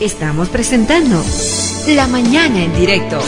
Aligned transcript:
Estamos 0.00 0.48
presentando 0.48 1.22
La 1.88 2.06
Mañana 2.06 2.64
en 2.64 2.74
Directo. 2.74 3.18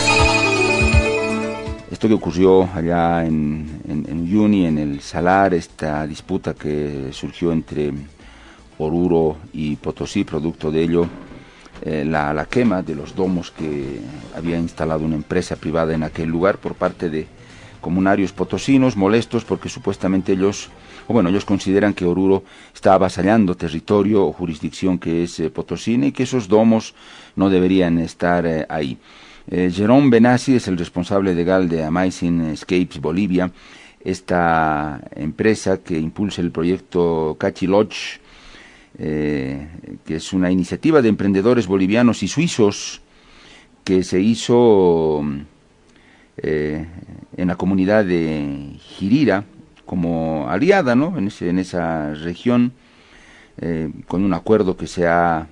Esto 1.91 2.09
que 2.09 2.15
ocurrió 2.15 2.63
allá 2.75 3.27
en, 3.27 3.83
en, 3.87 4.21
Uyuni, 4.21 4.65
en 4.65 4.79
el 4.79 5.03
Salar, 5.03 5.53
esta 5.53 6.07
disputa 6.07 6.55
que 6.55 7.11
surgió 7.13 7.53
entre 7.53 7.93
Oruro 8.79 9.37
y 9.53 9.77
Potosí, 9.77 10.25
producto 10.25 10.71
de 10.71 10.83
ello, 10.83 11.07
eh, 11.83 12.07
la, 12.07 12.33
la, 12.33 12.47
quema 12.47 12.81
de 12.81 12.95
los 12.95 13.15
domos 13.15 13.51
que 13.51 14.01
había 14.35 14.57
instalado 14.57 15.05
una 15.05 15.17
empresa 15.17 15.57
privada 15.57 15.93
en 15.93 16.05
aquel 16.05 16.31
lugar 16.31 16.57
por 16.57 16.75
parte 16.75 17.11
de 17.11 17.27
comunarios 17.83 18.33
potosinos 18.33 18.97
molestos 18.97 19.45
porque 19.45 19.69
supuestamente 19.69 20.33
ellos 20.33 20.71
o 21.09 21.13
bueno, 21.13 21.29
ellos 21.29 21.45
consideran 21.45 21.95
que 21.95 22.05
Oruro 22.05 22.45
está 22.75 22.95
avasallando 22.95 23.57
territorio 23.57 24.27
o 24.27 24.33
jurisdicción 24.33 24.99
que 24.99 25.25
es 25.25 25.41
eh, 25.41 25.51
potosina 25.51 26.07
y 26.07 26.13
que 26.13 26.25
esos 26.25 26.49
domos 26.49 26.95
no 27.37 27.51
deberían 27.51 27.99
estar 27.99 28.47
eh, 28.47 28.67
ahí. 28.69 28.99
Eh, 29.51 29.71
Jerome 29.75 30.11
Benassi 30.11 30.57
es 30.57 30.69
el 30.69 30.79
responsable 30.79 31.35
legal 31.35 31.69
de 31.69 31.85
Amazing 31.85 32.53
Escapes 32.53 33.01
Bolivia, 33.01 33.51
esta 34.05 35.01
empresa 35.15 35.79
que 35.79 35.99
impulsa 35.99 36.41
el 36.43 36.51
proyecto 36.51 37.37
Cachi 37.39 37.67
Lodge, 37.67 38.21
que 38.99 39.67
es 40.17 40.33
una 40.33 40.51
iniciativa 40.51 41.01
de 41.01 41.09
emprendedores 41.09 41.67
bolivianos 41.67 42.23
y 42.23 42.29
suizos 42.29 43.01
que 43.85 44.03
se 44.03 44.21
hizo 44.21 45.25
en 46.37 46.87
la 47.37 47.57
comunidad 47.57 48.05
de 48.05 48.77
Girira, 48.81 49.45
como 49.85 50.49
aliada 50.49 50.95
¿no? 50.95 51.19
en, 51.19 51.29
ese, 51.29 51.49
en 51.49 51.59
esa 51.59 52.15
región, 52.15 52.73
eh, 53.61 53.91
con 54.07 54.25
un 54.25 54.35
acuerdo 54.35 54.77
que 54.77 54.87
se 54.87 55.07
ha 55.07 55.47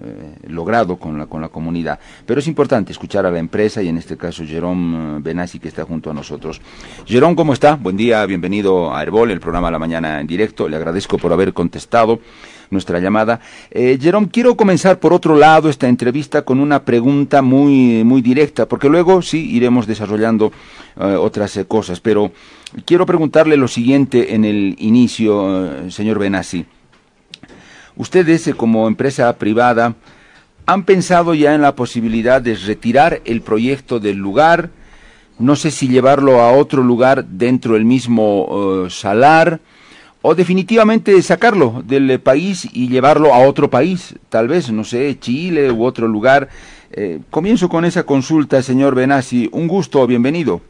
eh, 0.00 0.36
logrado 0.48 0.96
con 0.96 1.18
la, 1.18 1.26
con 1.26 1.40
la 1.40 1.48
comunidad. 1.48 1.98
Pero 2.24 2.38
es 2.38 2.46
importante 2.46 2.92
escuchar 2.92 3.26
a 3.26 3.30
la 3.30 3.38
empresa 3.38 3.82
y 3.82 3.88
en 3.88 3.98
este 3.98 4.16
caso 4.16 4.44
Jerome 4.46 5.18
Benassi 5.20 5.58
que 5.58 5.68
está 5.68 5.84
junto 5.84 6.10
a 6.10 6.14
nosotros. 6.14 6.60
Jerome, 7.04 7.34
¿cómo 7.34 7.52
está? 7.52 7.74
Buen 7.74 7.96
día, 7.96 8.24
bienvenido 8.26 8.94
a 8.94 9.02
Herbol, 9.02 9.32
el 9.32 9.40
programa 9.40 9.70
La 9.70 9.78
Mañana 9.78 10.20
en 10.20 10.26
directo. 10.26 10.68
Le 10.68 10.76
agradezco 10.76 11.18
por 11.18 11.32
haber 11.32 11.52
contestado 11.52 12.20
nuestra 12.70 13.00
llamada. 13.00 13.40
Eh, 13.70 13.98
Jerome, 14.00 14.28
quiero 14.30 14.56
comenzar 14.56 14.98
por 14.98 15.12
otro 15.12 15.36
lado 15.36 15.68
esta 15.68 15.88
entrevista 15.88 16.42
con 16.42 16.60
una 16.60 16.84
pregunta 16.84 17.42
muy, 17.42 18.04
muy 18.04 18.22
directa, 18.22 18.66
porque 18.66 18.88
luego 18.88 19.22
sí 19.22 19.50
iremos 19.50 19.86
desarrollando 19.86 20.52
eh, 21.00 21.14
otras 21.14 21.56
eh, 21.56 21.64
cosas, 21.64 22.00
pero 22.00 22.32
quiero 22.84 23.06
preguntarle 23.06 23.56
lo 23.56 23.68
siguiente 23.68 24.34
en 24.34 24.44
el 24.44 24.74
inicio, 24.78 25.86
eh, 25.86 25.90
señor 25.92 26.18
Benassi. 26.18 26.66
Ustedes, 27.94 28.50
como 28.56 28.88
empresa 28.88 29.32
privada, 29.36 29.94
han 30.66 30.82
pensado 30.82 31.34
ya 31.34 31.54
en 31.54 31.62
la 31.62 31.76
posibilidad 31.76 32.42
de 32.42 32.56
retirar 32.56 33.22
el 33.24 33.42
proyecto 33.42 34.00
del 34.00 34.16
lugar, 34.16 34.70
no 35.38 35.54
sé 35.54 35.70
si 35.70 35.86
llevarlo 35.86 36.40
a 36.40 36.50
otro 36.50 36.82
lugar 36.82 37.24
dentro 37.24 37.74
del 37.74 37.84
mismo 37.84 38.86
salar, 38.90 39.60
o 40.22 40.34
definitivamente 40.34 41.20
sacarlo 41.22 41.82
del 41.86 42.20
país 42.20 42.68
y 42.72 42.88
llevarlo 42.88 43.34
a 43.34 43.46
otro 43.46 43.70
país, 43.70 44.14
tal 44.28 44.48
vez, 44.48 44.70
no 44.70 44.84
sé, 44.84 45.16
Chile 45.18 45.70
u 45.70 45.84
otro 45.84 46.08
lugar. 46.08 46.48
Eh, 46.90 47.20
comienzo 47.30 47.68
con 47.68 47.84
esa 47.84 48.04
consulta, 48.04 48.62
señor 48.62 48.94
Benassi. 48.94 49.48
Un 49.52 49.68
gusto, 49.68 50.06
bienvenido. 50.06 50.60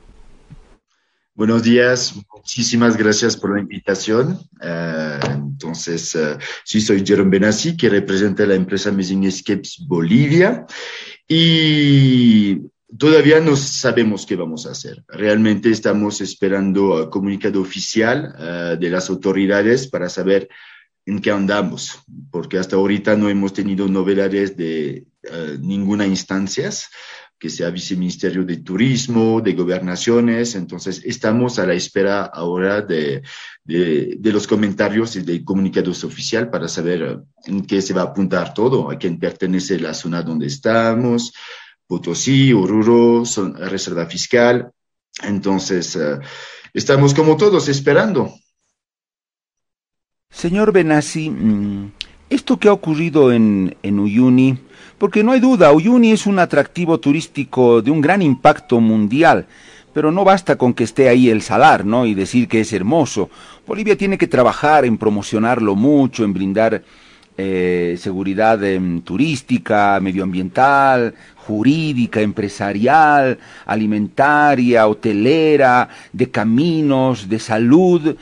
Buenos 1.34 1.62
días, 1.62 2.14
muchísimas 2.34 2.96
gracias 2.96 3.36
por 3.36 3.54
la 3.54 3.60
invitación. 3.60 4.40
Uh, 4.60 5.24
entonces, 5.34 6.12
uh, 6.16 6.36
sí, 6.64 6.80
soy 6.80 7.06
Jerome 7.06 7.30
Benassi, 7.30 7.76
que 7.76 7.88
representa 7.88 8.44
la 8.44 8.56
empresa 8.56 8.90
Amazing 8.90 9.22
Escapes 9.22 9.84
Bolivia. 9.86 10.66
Y 11.28 12.58
Todavía 12.96 13.38
no 13.40 13.54
sabemos 13.54 14.24
qué 14.24 14.34
vamos 14.34 14.66
a 14.66 14.70
hacer. 14.70 15.04
Realmente 15.08 15.70
estamos 15.70 16.22
esperando 16.22 17.02
el 17.02 17.10
comunicado 17.10 17.60
oficial 17.60 18.34
uh, 18.38 18.80
de 18.80 18.88
las 18.88 19.10
autoridades 19.10 19.88
para 19.88 20.08
saber 20.08 20.48
en 21.04 21.20
qué 21.20 21.30
andamos, 21.30 21.98
porque 22.30 22.58
hasta 22.58 22.76
ahorita 22.76 23.14
no 23.16 23.28
hemos 23.28 23.52
tenido 23.52 23.88
novedades 23.88 24.56
de 24.56 25.06
uh, 25.24 25.58
ninguna 25.60 26.06
instancia, 26.06 26.70
que 27.38 27.50
sea 27.50 27.70
viceministerio 27.70 28.44
de 28.44 28.56
turismo, 28.56 29.40
de 29.42 29.52
gobernaciones. 29.52 30.54
Entonces, 30.54 31.02
estamos 31.04 31.58
a 31.58 31.66
la 31.66 31.74
espera 31.74 32.24
ahora 32.24 32.80
de, 32.80 33.22
de, 33.64 34.16
de 34.18 34.32
los 34.32 34.46
comentarios 34.46 35.14
y 35.16 35.20
de 35.20 35.44
comunicados 35.44 36.04
oficial 36.04 36.50
para 36.50 36.68
saber 36.68 37.20
en 37.44 37.66
qué 37.66 37.80
se 37.80 37.94
va 37.94 38.00
a 38.00 38.06
apuntar 38.06 38.54
todo, 38.54 38.90
a 38.90 38.96
quién 38.96 39.18
pertenece 39.18 39.78
la 39.78 39.94
zona 39.94 40.22
donde 40.22 40.46
estamos, 40.46 41.32
Potosí, 41.88 42.52
Oruro, 42.52 43.24
son 43.24 43.56
reserva 43.56 44.04
fiscal. 44.06 44.70
Entonces, 45.22 45.96
uh, 45.96 46.20
estamos 46.74 47.14
como 47.14 47.36
todos 47.36 47.68
esperando. 47.68 48.34
Señor 50.30 50.70
Benassi, 50.70 51.30
mm, 51.30 51.92
esto 52.28 52.58
que 52.58 52.68
ha 52.68 52.72
ocurrido 52.74 53.32
en, 53.32 53.74
en 53.82 53.98
Uyuni, 53.98 54.58
porque 54.98 55.24
no 55.24 55.32
hay 55.32 55.40
duda, 55.40 55.72
Uyuni 55.72 56.12
es 56.12 56.26
un 56.26 56.38
atractivo 56.38 57.00
turístico 57.00 57.80
de 57.80 57.90
un 57.90 58.02
gran 58.02 58.20
impacto 58.20 58.80
mundial, 58.80 59.46
pero 59.94 60.12
no 60.12 60.24
basta 60.24 60.56
con 60.56 60.74
que 60.74 60.84
esté 60.84 61.08
ahí 61.08 61.30
el 61.30 61.40
salar, 61.40 61.86
¿no? 61.86 62.04
Y 62.04 62.14
decir 62.14 62.48
que 62.48 62.60
es 62.60 62.72
hermoso. 62.74 63.30
Bolivia 63.66 63.96
tiene 63.96 64.18
que 64.18 64.26
trabajar 64.26 64.84
en 64.84 64.98
promocionarlo 64.98 65.74
mucho, 65.74 66.22
en 66.22 66.34
brindar 66.34 66.84
eh, 67.40 67.96
seguridad 67.98 68.62
eh, 68.64 68.80
turística, 69.04 70.00
medioambiental, 70.00 71.14
jurídica, 71.36 72.20
empresarial, 72.20 73.38
alimentaria, 73.64 74.88
hotelera, 74.88 75.88
de 76.12 76.32
caminos, 76.32 77.28
de 77.28 77.38
salud. 77.38 78.16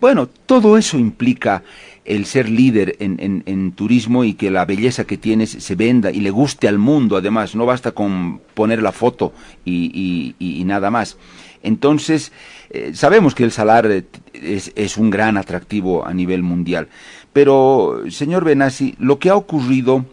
Bueno, 0.00 0.26
todo 0.26 0.76
eso 0.76 0.98
implica 0.98 1.62
el 2.04 2.26
ser 2.26 2.48
líder 2.48 2.96
en, 2.98 3.20
en, 3.20 3.44
en, 3.46 3.70
turismo 3.70 4.24
y 4.24 4.34
que 4.34 4.50
la 4.50 4.64
belleza 4.64 5.04
que 5.04 5.16
tienes 5.16 5.50
se 5.50 5.74
venda 5.76 6.10
y 6.10 6.20
le 6.20 6.30
guste 6.30 6.66
al 6.66 6.78
mundo, 6.78 7.16
además, 7.16 7.54
no 7.54 7.66
basta 7.66 7.92
con 7.92 8.40
poner 8.54 8.82
la 8.82 8.90
foto 8.90 9.32
y, 9.64 10.34
y, 10.40 10.60
y 10.60 10.64
nada 10.64 10.90
más. 10.90 11.16
Entonces, 11.62 12.32
eh, 12.76 12.94
sabemos 12.94 13.34
que 13.34 13.44
el 13.44 13.52
salar 13.52 13.86
es, 13.86 14.72
es, 14.74 14.96
un 14.98 15.08
gran 15.08 15.38
atractivo 15.38 16.06
a 16.06 16.12
nivel 16.12 16.42
mundial, 16.42 16.88
pero, 17.32 18.02
señor 18.10 18.44
Benassi, 18.44 18.94
lo 18.98 19.18
que 19.18 19.30
ha 19.30 19.34
ocurrido 19.34 20.04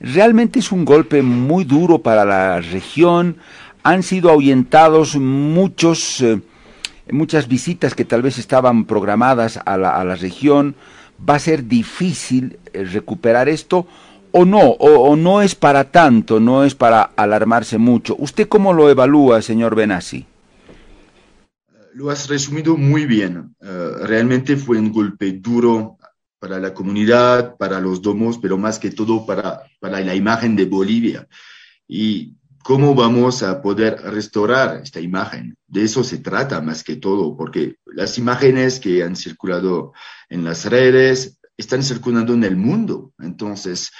realmente 0.00 0.60
es 0.60 0.72
un 0.72 0.84
golpe 0.84 1.22
muy 1.22 1.64
duro 1.64 1.98
para 2.00 2.24
la 2.24 2.60
región. 2.60 3.36
Han 3.82 4.02
sido 4.02 4.30
ahuyentados 4.30 5.16
muchos, 5.16 6.20
eh, 6.22 6.40
muchas 7.10 7.48
visitas 7.48 7.94
que 7.94 8.04
tal 8.04 8.22
vez 8.22 8.38
estaban 8.38 8.84
programadas 8.84 9.60
a 9.64 9.76
la, 9.76 10.16
región. 10.16 10.74
Va 11.28 11.34
a 11.34 11.38
ser 11.38 11.66
difícil 11.66 12.58
eh, 12.72 12.84
recuperar 12.84 13.48
esto 13.48 13.86
o 14.32 14.46
no, 14.46 14.60
o, 14.60 15.10
o, 15.10 15.16
no 15.16 15.42
es 15.42 15.54
para 15.54 15.90
tanto, 15.90 16.40
no 16.40 16.64
es 16.64 16.74
para 16.74 17.02
alarmarse 17.16 17.76
mucho. 17.76 18.16
¿Usted 18.18 18.48
cómo 18.48 18.72
lo 18.72 18.88
evalúa, 18.88 19.42
señor 19.42 19.74
Benassi? 19.74 20.26
Lo 21.94 22.10
has 22.10 22.28
resumido 22.28 22.76
muy 22.76 23.06
bien. 23.06 23.54
Uh, 23.60 24.04
realmente 24.04 24.56
fue 24.56 24.78
un 24.78 24.92
golpe 24.92 25.32
duro 25.32 25.98
para 26.38 26.58
la 26.58 26.74
comunidad, 26.74 27.56
para 27.56 27.80
los 27.80 28.00
domos, 28.00 28.38
pero 28.38 28.56
más 28.58 28.78
que 28.78 28.90
todo 28.90 29.24
para, 29.26 29.62
para 29.78 30.00
la 30.00 30.14
imagen 30.14 30.56
de 30.56 30.64
Bolivia. 30.64 31.28
Y 31.86 32.34
cómo 32.62 32.94
vamos 32.94 33.42
a 33.42 33.60
poder 33.60 33.96
restaurar 34.02 34.80
esta 34.82 35.00
imagen. 35.00 35.56
De 35.66 35.84
eso 35.84 36.02
se 36.02 36.18
trata 36.18 36.60
más 36.60 36.82
que 36.82 36.96
todo, 36.96 37.36
porque 37.36 37.76
las 37.86 38.18
imágenes 38.18 38.80
que 38.80 39.02
han 39.02 39.16
circulado 39.16 39.92
en 40.28 40.44
las 40.44 40.64
redes 40.64 41.38
están 41.56 41.82
circulando 41.82 42.34
en 42.34 42.44
el 42.44 42.56
mundo. 42.56 43.12
Entonces, 43.18 43.90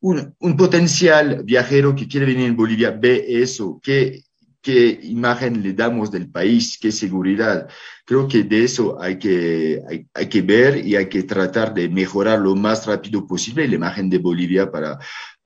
un, 0.00 0.34
un 0.38 0.56
potencial 0.56 1.42
viajero 1.44 1.94
que 1.94 2.08
quiere 2.08 2.26
venir 2.26 2.46
en 2.46 2.56
Bolivia 2.56 2.90
ve 2.90 3.24
eso, 3.28 3.80
que 3.82 4.22
qué 4.62 5.00
imagen 5.02 5.62
le 5.62 5.72
damos 5.72 6.10
del 6.10 6.30
país, 6.30 6.78
qué 6.80 6.92
seguridad. 6.92 7.68
Creo 8.04 8.28
que 8.28 8.42
de 8.42 8.64
eso 8.64 9.00
hay 9.00 9.18
que, 9.18 9.80
hay, 10.14 10.28
que 10.28 10.42
ver 10.42 10.84
y 10.84 10.96
hay 10.96 11.08
que 11.08 11.22
tratar 11.22 11.72
de 11.72 11.88
mejorar 11.88 12.40
lo 12.40 12.54
más 12.54 12.86
rápido 12.86 13.26
posible 13.26 13.66
la 13.68 13.76
imagen 13.76 14.10
de 14.10 14.18
Bolivia 14.18 14.70
para 14.70 14.98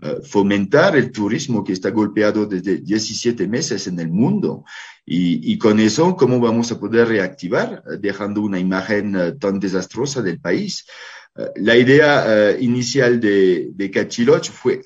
uh, 0.03 0.23
fomentar 0.25 0.97
el 0.97 1.13
turismo 1.13 1.63
que 1.63 1.73
está 1.73 1.91
golpeado 1.91 2.47
desde 2.47 2.79
17 2.79 3.47
meses 3.47 3.87
en 3.87 4.01
el 4.01 4.09
mundo. 4.09 4.65
Y, 5.07 5.53
y, 5.53 5.59
con 5.59 5.79
eso, 5.81 6.17
¿cómo 6.17 6.41
vamos 6.41 6.73
a 6.73 6.81
poder 6.81 7.09
reactivar 7.09 7.83
dejando 8.01 8.41
una 8.41 8.59
imagen 8.59 9.15
uh, 9.17 9.39
tan 9.39 9.61
desastrosa 9.61 10.23
del 10.23 10.41
país? 10.41 10.87
La 11.57 11.77
idea 11.77 12.57
inicial 12.61 13.19
de, 13.19 13.71
de 13.73 13.91
Cachiloch 13.91 14.51
fue 14.51 14.83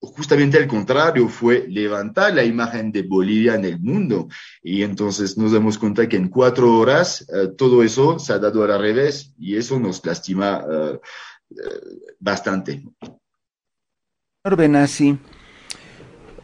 justamente 0.00 0.58
al 0.58 0.66
contrario, 0.66 1.28
fue 1.28 1.66
levantar 1.68 2.34
la 2.34 2.44
imagen 2.44 2.92
de 2.92 3.02
Bolivia 3.02 3.54
en 3.54 3.64
el 3.64 3.80
mundo. 3.80 4.28
Y 4.62 4.82
entonces 4.82 5.36
nos 5.36 5.52
damos 5.52 5.78
cuenta 5.78 6.08
que 6.08 6.16
en 6.16 6.28
cuatro 6.28 6.78
horas 6.78 7.26
uh, 7.28 7.54
todo 7.54 7.82
eso 7.82 8.18
se 8.18 8.32
ha 8.32 8.38
dado 8.38 8.64
al 8.64 8.80
revés 8.80 9.32
y 9.38 9.56
eso 9.56 9.78
nos 9.78 10.04
lastima 10.04 10.64
uh, 10.64 10.94
uh, 10.94 11.58
bastante. 12.18 12.82
Benassi, 14.54 15.18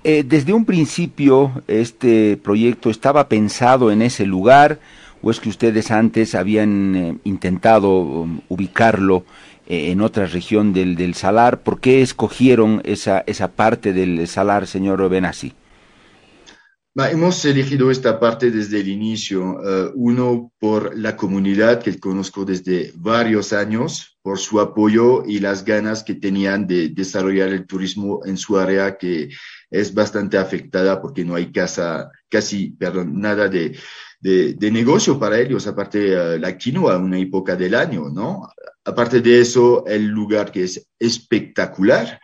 eh, 0.02 0.24
desde 0.26 0.52
un 0.52 0.64
principio 0.64 1.62
este 1.68 2.36
proyecto 2.36 2.90
estaba 2.90 3.28
pensado 3.28 3.92
en 3.92 4.02
ese 4.02 4.26
lugar 4.26 4.80
o 5.22 5.30
es 5.30 5.38
que 5.38 5.48
ustedes 5.48 5.92
antes 5.92 6.34
habían 6.34 6.96
eh, 6.96 7.18
intentado 7.22 8.00
um, 8.00 8.40
ubicarlo 8.48 9.24
eh, 9.72 9.90
en 9.90 10.02
otra 10.02 10.26
región 10.26 10.74
del, 10.74 10.96
del, 10.96 11.14
Salar. 11.14 11.62
¿Por 11.62 11.80
qué 11.80 12.02
escogieron 12.02 12.82
esa, 12.84 13.24
esa 13.26 13.52
parte 13.52 13.94
del 13.94 14.28
Salar, 14.28 14.66
señor 14.66 15.08
Benassi? 15.08 15.54
hemos 17.10 17.42
elegido 17.46 17.90
esta 17.90 18.20
parte 18.20 18.50
desde 18.50 18.80
el 18.80 18.88
inicio. 18.88 19.56
uno, 19.94 20.52
por 20.58 20.94
la 20.94 21.16
comunidad 21.16 21.82
que 21.82 21.98
conozco 21.98 22.44
desde 22.44 22.92
varios 22.96 23.54
años, 23.54 24.18
por 24.20 24.38
su 24.38 24.60
apoyo 24.60 25.24
y 25.26 25.40
las 25.40 25.64
ganas 25.64 26.04
que 26.04 26.14
tenían 26.14 26.66
de 26.66 26.90
desarrollar 26.90 27.48
el 27.48 27.66
turismo 27.66 28.20
en 28.26 28.36
su 28.36 28.58
área 28.58 28.98
que 28.98 29.30
es 29.70 29.94
bastante 29.94 30.36
afectada 30.36 31.00
porque 31.00 31.24
no 31.24 31.34
hay 31.34 31.50
casa, 31.50 32.10
casi, 32.28 32.70
perdón, 32.72 33.18
nada 33.18 33.48
de, 33.48 33.74
de, 34.22 34.70
negocio 34.70 35.18
para 35.18 35.38
ellos, 35.38 35.66
aparte 35.66 36.16
uh, 36.16 36.38
la 36.38 36.56
quinoa, 36.56 36.96
una 36.96 37.18
época 37.18 37.56
del 37.56 37.74
año, 37.74 38.08
¿no? 38.08 38.48
Aparte 38.84 39.20
de 39.20 39.40
eso, 39.40 39.84
el 39.86 40.06
lugar 40.06 40.52
que 40.52 40.64
es 40.64 40.88
espectacular. 40.98 42.20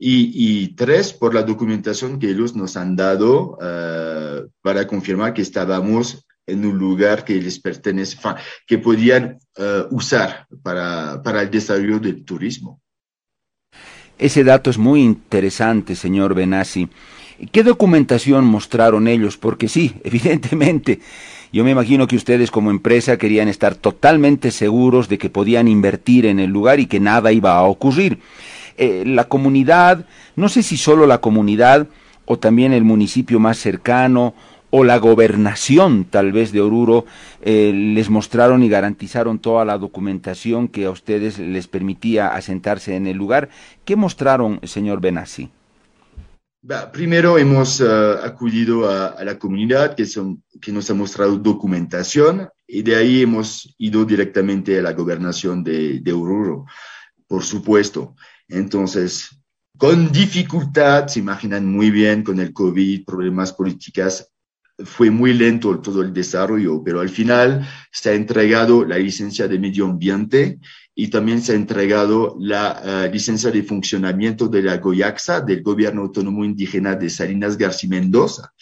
Y, 0.00 0.30
y 0.32 0.76
tres, 0.76 1.12
por 1.12 1.34
la 1.34 1.42
documentación 1.42 2.20
que 2.20 2.30
ellos 2.30 2.54
nos 2.54 2.76
han 2.76 2.94
dado 2.94 3.58
uh, 3.60 4.48
para 4.62 4.86
confirmar 4.86 5.34
que 5.34 5.42
estábamos 5.42 6.24
en 6.46 6.64
un 6.64 6.78
lugar 6.78 7.24
que 7.24 7.34
les 7.40 7.58
pertenece, 7.58 8.16
que 8.64 8.78
podían 8.78 9.38
uh, 9.58 9.92
usar 9.92 10.46
para, 10.62 11.20
para 11.22 11.42
el 11.42 11.50
desarrollo 11.50 11.98
del 11.98 12.24
turismo. 12.24 12.80
Ese 14.18 14.44
dato 14.44 14.70
es 14.70 14.78
muy 14.78 15.02
interesante, 15.02 15.96
señor 15.96 16.34
Benassi. 16.34 16.88
¿Qué 17.52 17.62
documentación 17.62 18.44
mostraron 18.44 19.06
ellos? 19.06 19.36
Porque 19.36 19.68
sí, 19.68 19.94
evidentemente, 20.04 21.00
yo 21.52 21.64
me 21.64 21.70
imagino 21.70 22.06
que 22.06 22.16
ustedes 22.16 22.50
como 22.50 22.70
empresa 22.70 23.16
querían 23.16 23.48
estar 23.48 23.74
totalmente 23.74 24.50
seguros 24.50 25.08
de 25.08 25.18
que 25.18 25.30
podían 25.30 25.68
invertir 25.68 26.26
en 26.26 26.40
el 26.40 26.50
lugar 26.50 26.80
y 26.80 26.86
que 26.86 27.00
nada 27.00 27.32
iba 27.32 27.56
a 27.56 27.62
ocurrir. 27.62 28.18
Eh, 28.76 29.04
la 29.06 29.24
comunidad, 29.24 30.06
no 30.36 30.48
sé 30.48 30.62
si 30.62 30.76
solo 30.76 31.06
la 31.06 31.20
comunidad 31.20 31.88
o 32.26 32.38
también 32.38 32.72
el 32.72 32.84
municipio 32.84 33.40
más 33.40 33.58
cercano 33.58 34.34
o 34.70 34.84
la 34.84 34.98
gobernación 34.98 36.04
tal 36.04 36.30
vez 36.30 36.52
de 36.52 36.60
Oruro 36.60 37.06
eh, 37.40 37.72
les 37.74 38.10
mostraron 38.10 38.62
y 38.62 38.68
garantizaron 38.68 39.38
toda 39.38 39.64
la 39.64 39.78
documentación 39.78 40.68
que 40.68 40.84
a 40.84 40.90
ustedes 40.90 41.38
les 41.38 41.66
permitía 41.68 42.28
asentarse 42.28 42.94
en 42.94 43.06
el 43.06 43.16
lugar. 43.16 43.48
¿Qué 43.84 43.96
mostraron, 43.96 44.60
señor 44.64 45.00
Benassi? 45.00 45.50
Primero 46.92 47.38
hemos 47.38 47.80
uh, 47.80 48.18
acudido 48.22 48.90
a, 48.90 49.22
la 49.24 49.38
comunidad 49.38 49.94
que 49.94 50.72
nos 50.72 50.90
ha 50.90 50.94
mostrado 50.94 51.38
documentación 51.38 52.48
y 52.66 52.82
de 52.82 52.96
ahí 52.96 53.22
hemos 53.22 53.74
ido 53.78 54.04
directamente 54.04 54.78
a 54.78 54.82
la 54.82 54.92
gobernación 54.92 55.62
de, 55.62 56.00
de 56.00 56.12
Oruro, 56.12 56.66
por 57.26 57.44
supuesto. 57.44 58.16
Entonces, 58.48 59.30
con 59.76 60.10
dificultad, 60.10 61.06
se 61.06 61.20
imaginan 61.20 61.64
muy 61.64 61.90
bien, 61.90 62.24
con 62.24 62.40
el 62.40 62.52
COVID, 62.52 63.04
problemas 63.04 63.52
políticas, 63.52 64.28
fue 64.84 65.10
muy 65.10 65.32
lento 65.32 65.80
todo 65.80 66.02
el 66.02 66.12
desarrollo, 66.12 66.82
pero 66.84 67.00
al 67.00 67.08
final 67.08 67.66
se 67.90 68.10
ha 68.10 68.14
entregado 68.14 68.84
la 68.84 68.98
licencia 68.98 69.48
de 69.48 69.58
medio 69.58 69.86
ambiente 69.86 70.58
y 70.94 71.08
también 71.08 71.42
se 71.42 71.52
ha 71.52 71.56
entregado 71.56 72.36
la 72.40 73.06
uh, 73.08 73.12
licencia 73.12 73.50
de 73.50 73.62
funcionamiento 73.62 74.48
de 74.48 74.62
la 74.62 74.78
GOYAXA, 74.78 75.40
del 75.40 75.62
Gobierno 75.62 76.02
Autónomo 76.02 76.44
Indígena 76.44 76.94
de 76.94 77.10
Salinas 77.10 77.56
García 77.56 77.90
Mendoza. 77.90 78.52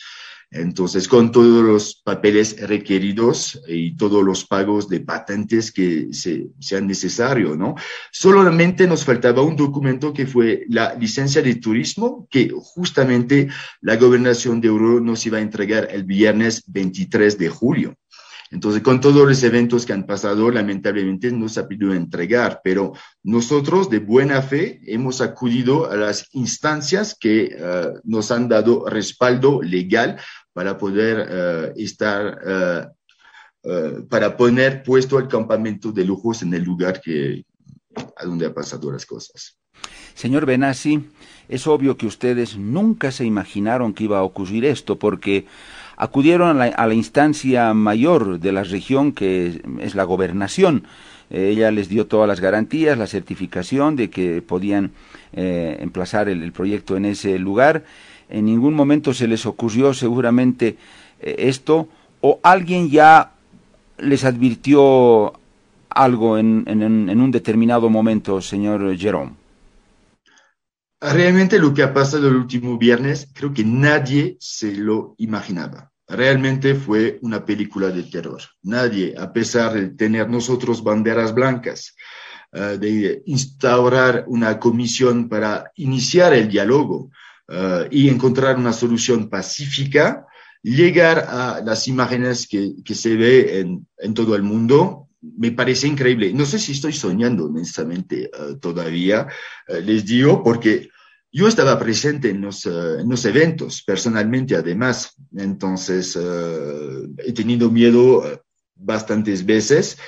Entonces, 0.51 1.09
con 1.09 1.33
todos 1.33 1.65
los 1.65 2.03
papeles 2.05 2.57
requeridos 2.61 3.61
y 3.67 3.97
todos 3.97 4.25
los 4.25 4.45
pagos 4.45 4.89
de 4.89 5.01
patentes 5.01 5.73
que 5.73 6.09
se, 6.13 6.47
sean 6.61 6.87
necesarios, 6.87 7.59
¿no? 7.59 7.75
Solamente 8.13 8.87
nos 8.87 9.05
faltaba 9.05 9.43
un 9.43 9.57
documento 9.57 10.13
que 10.13 10.27
fue 10.27 10.65
la 10.69 10.95
licencia 10.95 11.43
de 11.43 11.57
turismo, 11.57 12.29
que 12.31 12.51
justamente 12.55 13.49
la 13.81 13.97
gobernación 13.97 14.61
de 14.61 14.69
Euro 14.69 15.01
nos 15.01 15.27
iba 15.27 15.39
a 15.39 15.43
entregar 15.43 15.89
el 15.91 16.05
viernes 16.05 16.63
23 16.69 17.39
de 17.39 17.49
julio. 17.49 17.97
Entonces, 18.51 18.83
con 18.83 19.01
todos 19.01 19.27
los 19.27 19.43
eventos 19.43 19.85
que 19.85 19.93
han 19.93 20.07
pasado, 20.07 20.51
lamentablemente 20.51 21.33
no 21.33 21.49
se 21.49 21.61
ha 21.61 21.67
podido 21.67 21.93
entregar, 21.93 22.61
pero 22.63 22.93
nosotros 23.23 23.91
de 23.91 23.99
buena 23.99 24.41
fe 24.43 24.81
hemos 24.87 25.21
acudido 25.21 25.91
a 25.91 25.97
las 25.97 26.29
instancias 26.33 27.17
que 27.19 27.57
uh, 27.57 27.99
nos 28.05 28.31
han 28.31 28.49
dado 28.49 28.87
respaldo 28.87 29.61
legal 29.63 30.21
para 30.53 30.79
poder 30.79 31.73
uh, 31.75 31.81
estar, 31.81 32.93
uh, 33.65 34.07
para 34.09 34.37
poner 34.37 34.83
puesto 34.83 35.19
el 35.19 35.27
campamento 35.27 35.91
de 35.91 36.05
lujos 36.05 36.43
en 36.43 36.55
el 36.55 36.63
lugar 36.63 37.01
que, 37.01 37.45
a 38.17 38.25
donde 38.25 38.47
ha 38.47 38.55
pasado 38.55 38.93
las 38.93 39.05
cosas. 39.05 39.59
Señor 40.15 40.47
Benassi, 40.47 41.05
es 41.49 41.67
obvio 41.67 41.97
que 41.97 42.07
ustedes 42.07 42.57
nunca 42.57 43.11
se 43.11 43.25
imaginaron 43.25 43.93
que 43.93 44.05
iba 44.05 44.19
a 44.19 44.23
ocurrir 44.23 44.65
esto, 44.65 44.99
porque 44.99 45.47
acudieron 45.97 46.49
a 46.49 46.55
la, 46.55 46.75
a 46.75 46.87
la, 46.87 46.95
instancia 46.95 47.73
mayor 47.75 48.39
de 48.39 48.53
la 48.53 48.65
región, 48.65 49.13
que 49.13 49.61
es 49.81 49.95
la 49.95 50.05
gobernación. 50.05 50.85
Eh, 51.31 51.51
ella 51.53 51.71
les 51.71 51.89
dio 51.89 52.07
todas 52.07 52.29
las 52.29 52.41
garantías, 52.41 52.99
la 52.99 53.07
certificación 53.07 53.97
de 53.97 54.11
que 54.11 54.43
podían 54.43 54.93
eh, 55.33 55.77
emplazar 55.81 56.29
el, 56.29 56.53
proyecto 56.53 56.97
en 56.97 57.07
ese 57.07 57.39
lugar. 57.39 57.85
En 58.29 58.45
ningún 58.45 58.75
momento 58.75 59.15
se 59.15 59.29
les 59.29 59.47
ocurrió 59.47 59.95
seguramente 59.95 60.77
eh, 61.21 61.37
esto, 61.39 61.89
o 62.21 62.41
alguien 62.43 62.91
ya 62.91 63.33
les 63.99 64.25
advirtió 64.25 65.33
algo 65.89 66.39
en, 66.39 66.65
en, 66.67 66.83
en 66.83 67.21
un 67.21 67.31
determinado 67.31 67.89
momento, 67.89 68.41
señor 68.43 68.97
Jerome. 68.97 69.46
Realmente 71.01 71.59
lo 71.59 71.75
que 71.75 71.83
ha 71.83 71.93
pasado 71.93 72.29
el 72.29 72.37
último 72.37 72.79
viernes, 72.79 73.29
creo 73.35 73.53
que 73.53 73.65
nadie 73.65 74.37
se 74.41 74.73
lo 74.73 75.15
imaginaba. 75.19 75.93
Realmente 76.09 76.75
fue 76.75 77.19
una 77.23 77.45
película 77.45 77.89
de 77.89 78.05
terror. 78.05 78.41
Nadie, 78.63 79.15
a 79.19 79.33
pesar 79.33 79.75
de 79.75 79.89
tener 79.91 80.31
nosotros 80.31 80.83
banderas 80.83 81.35
blancas, 81.35 81.95
uh, 82.53 82.79
de 82.79 83.23
instaurar 83.27 84.25
una 84.29 84.59
comisión 84.59 85.29
para 85.29 85.71
iniciar 85.75 86.33
el 86.33 86.49
diálogo 86.49 87.11
uh, 87.49 87.87
y 87.91 88.09
encontrar 88.09 88.57
una 88.57 88.73
solución 88.73 89.29
pacífica, 89.29 90.27
llegar 90.63 91.27
a 91.29 91.61
las 91.65 91.89
imágenes 91.89 92.49
que, 92.49 92.73
que 92.85 92.95
se 92.95 93.17
ve 93.17 93.61
en, 93.61 93.87
en, 93.99 94.15
todo 94.15 94.35
el 94.35 94.43
mundo, 94.43 95.06
me 95.37 95.53
parece 95.53 95.87
increíble. 95.87 96.33
No 96.33 96.47
sé 96.47 96.59
si 96.59 96.73
estoy 96.73 96.93
soñando 96.93 97.47
honestamente 97.47 98.31
uh, 98.39 98.59
todavía, 98.59 99.27
les 99.85 100.05
digo, 100.05 100.43
porque 100.43 100.89
yo 101.33 101.49
estaba 101.49 101.79
presente 101.79 102.31
en 102.31 102.41
los, 102.41 102.65
los 102.65 103.25
eventos, 103.27 103.83
personalmente 103.83 104.57
además, 104.57 105.15
entonces 105.37 106.17
he 106.17 107.33
tenido 107.35 107.71
miedo 107.71 108.23
bastantes 108.75 109.45
veces 109.45 109.99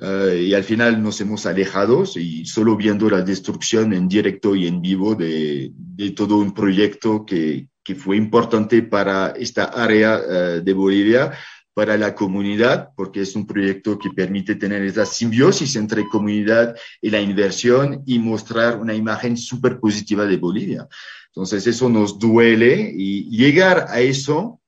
y 0.00 0.54
al 0.54 0.64
final 0.64 1.02
nos 1.02 1.20
hemos 1.20 1.44
alejado 1.46 2.04
y 2.14 2.46
solo 2.46 2.76
viendo 2.76 3.10
la 3.10 3.22
destrucción 3.22 3.92
en 3.92 4.08
directo 4.08 4.54
y 4.54 4.66
en 4.66 4.80
vivo 4.80 5.14
de, 5.14 5.72
todo 6.14 6.38
un 6.38 6.54
proyecto 6.54 7.24
que, 7.26 7.66
fue 7.96 8.16
importante 8.16 8.84
para 8.84 9.30
esta 9.30 9.64
área 9.64 10.60
de 10.60 10.72
Bolivia, 10.72 11.32
para 11.74 11.96
la 11.96 12.14
comunidad, 12.14 12.90
porque 12.96 13.22
es 13.22 13.36
un 13.36 13.46
proyecto 13.46 13.98
que 13.98 14.10
permite 14.10 14.56
tener 14.56 14.82
esa 14.82 15.06
simbiosis 15.06 15.76
entre 15.76 16.08
comunidad 16.08 16.76
y 17.00 17.10
la 17.10 17.20
inversión 17.20 18.02
y 18.06 18.18
mostrar 18.18 18.78
una 18.78 18.94
imagen 18.94 19.36
súper 19.36 19.78
positiva 19.78 20.26
de 20.26 20.36
Bolivia. 20.36 20.88
Entonces, 21.28 21.66
eso 21.66 21.88
nos 21.88 22.18
duele 22.18 22.92
y 22.94 23.30
llegar 23.30 23.86
a 23.88 24.00
eso 24.00 24.60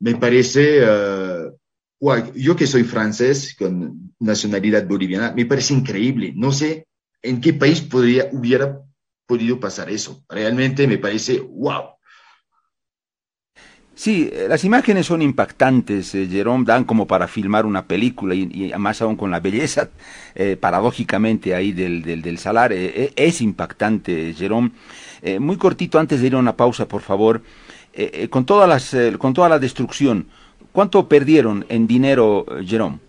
me 0.00 0.14
parece, 0.16 0.82
uh, 0.82 2.32
yo 2.34 2.56
que 2.56 2.66
soy 2.66 2.84
francés 2.84 3.54
con 3.56 4.14
nacionalidad 4.18 4.86
boliviana, 4.86 5.32
me 5.36 5.44
parece 5.44 5.74
increíble. 5.74 6.32
No 6.34 6.52
sé 6.52 6.86
en 7.22 7.40
qué 7.40 7.52
país 7.52 7.82
podría, 7.82 8.28
hubiera 8.32 8.80
podido 9.26 9.60
pasar 9.60 9.90
eso. 9.90 10.24
Realmente 10.28 10.86
me 10.86 10.98
parece, 10.98 11.38
wow. 11.40 11.99
Sí, 13.94 14.30
eh, 14.32 14.46
las 14.48 14.64
imágenes 14.64 15.06
son 15.06 15.20
impactantes, 15.20 16.14
eh, 16.14 16.26
Jerome, 16.30 16.64
dan 16.64 16.84
como 16.84 17.06
para 17.06 17.28
filmar 17.28 17.66
una 17.66 17.84
película 17.84 18.34
y, 18.34 18.48
y 18.50 18.72
más 18.78 19.02
aún 19.02 19.16
con 19.16 19.30
la 19.30 19.40
belleza, 19.40 19.90
eh, 20.34 20.56
paradójicamente 20.58 21.54
ahí 21.54 21.72
del, 21.72 22.02
del, 22.02 22.22
del 22.22 22.38
salar, 22.38 22.72
es 22.72 23.40
impactante, 23.40 24.34
Jerome. 24.34 24.70
Muy 25.38 25.58
cortito, 25.58 25.98
antes 25.98 26.22
de 26.22 26.28
ir 26.28 26.34
a 26.34 26.38
una 26.38 26.56
pausa, 26.56 26.88
por 26.88 27.02
favor, 27.02 27.42
con, 28.30 28.46
todas 28.46 28.66
las, 28.66 29.18
con 29.18 29.34
toda 29.34 29.50
la 29.50 29.58
destrucción, 29.58 30.28
¿cuánto 30.72 31.06
perdieron 31.06 31.66
en 31.68 31.86
dinero, 31.86 32.46
Jerome? 32.64 33.00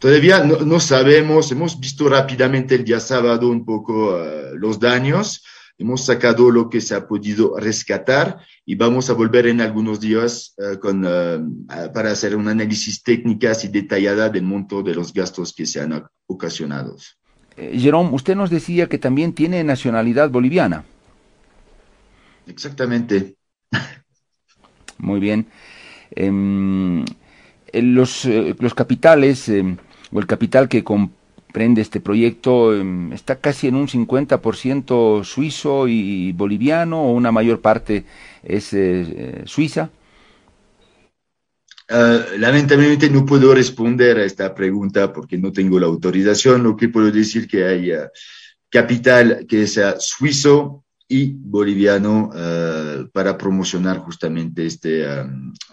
Todavía 0.00 0.42
no, 0.42 0.56
no, 0.58 0.80
sabemos, 0.80 1.52
hemos 1.52 1.78
visto 1.78 2.08
rápidamente 2.08 2.74
el 2.74 2.84
día 2.84 2.98
sábado 2.98 3.48
un 3.48 3.64
poco 3.64 4.18
los 4.54 4.80
daños, 4.80 5.44
hemos 5.78 6.04
sacado 6.04 6.50
lo 6.50 6.68
que 6.68 6.80
se 6.80 6.94
ha 6.94 7.06
podido 7.06 7.56
rescatar 7.56 8.40
y 8.66 8.74
vamos 8.74 9.08
a 9.08 9.14
volver 9.14 9.46
en 9.46 9.60
algunos 9.60 10.00
días 10.00 10.54
con, 10.80 11.02
para 11.94 12.10
hacer 12.10 12.36
un 12.36 12.48
análisis 12.48 13.02
técnico 13.02 13.46
y 13.62 13.68
detallada 13.68 14.28
del 14.28 14.42
monto 14.42 14.82
de 14.82 14.94
los 14.94 15.12
gastos 15.12 15.54
que 15.54 15.66
se 15.66 15.80
han 15.80 16.04
ocasionado. 16.26 16.96
Jerome, 17.56 18.10
usted 18.12 18.36
nos 18.36 18.50
decía 18.50 18.88
que 18.88 18.98
también 18.98 19.32
tiene 19.32 19.64
nacionalidad 19.64 20.30
boliviana. 20.30 20.84
Exactamente. 22.46 23.36
Muy 24.98 25.20
bien. 25.20 25.46
Em, 26.10 27.04
los, 27.72 28.24
eh, 28.24 28.56
los, 28.58 28.74
capitales, 28.74 29.48
em, 29.48 29.76
o 30.12 30.18
el 30.18 30.26
capital 30.26 30.68
que 30.68 30.82
comprende 31.58 31.82
este 31.82 31.98
proyecto, 32.00 32.72
em, 32.72 33.12
está 33.12 33.40
casi 33.40 33.66
en 33.66 33.74
un 33.74 33.88
50% 33.88 35.24
suizo 35.24 35.88
y 35.88 36.30
boliviano, 36.30 37.02
o 37.02 37.12
una 37.12 37.32
mayor 37.32 37.60
parte 37.60 38.04
es 38.44 38.72
eh, 38.72 38.78
eh, 38.80 39.42
suiza. 39.44 39.90
lamentablemente 42.38 43.10
no 43.10 43.24
puedo 43.24 43.52
responder 43.54 44.18
a 44.18 44.24
esta 44.24 44.54
pregunta 44.54 45.12
porque 45.12 45.36
no 45.36 45.50
tengo 45.50 45.80
la 45.80 45.86
autorización. 45.86 46.62
Lo 46.62 46.76
que 46.76 46.90
puedo 46.90 47.10
decir 47.10 47.48
que 47.48 47.64
hay 47.64 47.90
capital 48.70 49.46
que 49.48 49.66
sea 49.66 49.96
suizo 49.98 50.84
y 51.08 51.32
boliviano 51.32 52.30
para 53.12 53.36
promocionar 53.38 53.98
justamente 53.98 54.66
este, 54.66 55.06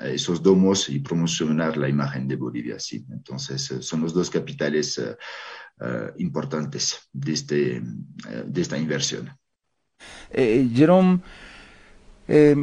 esos 0.04 0.42
domos 0.42 0.89
y 0.89 1.00
promocionar 1.00 1.75
la 1.75 1.89
imagen 1.89 2.27
de 2.30 2.38
Bolivia. 2.38 2.80
Sí. 2.80 3.06
Entonces, 3.12 3.70
uh, 3.72 3.82
son 3.82 4.01
los 4.01 4.13
dos 4.13 4.30
capitales 4.30 4.98
importantes 6.17 7.10
de, 7.12 7.34
este, 7.34 7.82
de 8.46 8.62
esta 8.62 8.77
inversión. 8.77 9.29
Eh, 10.32 10.70
Jerome, 10.74 11.20
eh, 12.27 12.55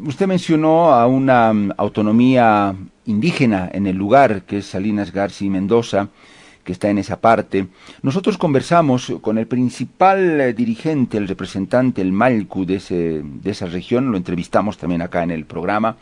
usted 0.00 0.26
mencionó 0.26 0.92
a 0.92 1.06
una 1.06 1.50
um, 1.50 1.70
autonomía 1.76 2.74
indígena 3.06 3.70
en 3.72 3.86
el 3.86 3.96
lugar, 3.96 4.42
que 4.42 4.58
es 4.58 4.66
Salinas 4.66 5.12
García 5.12 5.46
y 5.46 5.50
Mendoza 5.50 6.08
que 6.62 6.72
está 6.72 6.90
en 6.90 6.98
esa 6.98 7.18
parte. 7.20 7.68
Nosotros 8.02 8.36
conversamos 8.36 9.14
con 9.22 9.38
el 9.38 9.46
principal 9.46 10.40
eh, 10.40 10.52
dirigente, 10.52 11.16
el 11.16 11.26
representante, 11.26 12.02
el 12.02 12.12
Malcu 12.12 12.66
de, 12.66 12.76
ese, 12.76 13.22
de 13.24 13.50
esa 13.50 13.64
región, 13.64 14.10
lo 14.10 14.18
entrevistamos 14.18 14.76
también 14.76 15.00
acá 15.00 15.22
en 15.22 15.30
el 15.30 15.46
programa, 15.46 15.96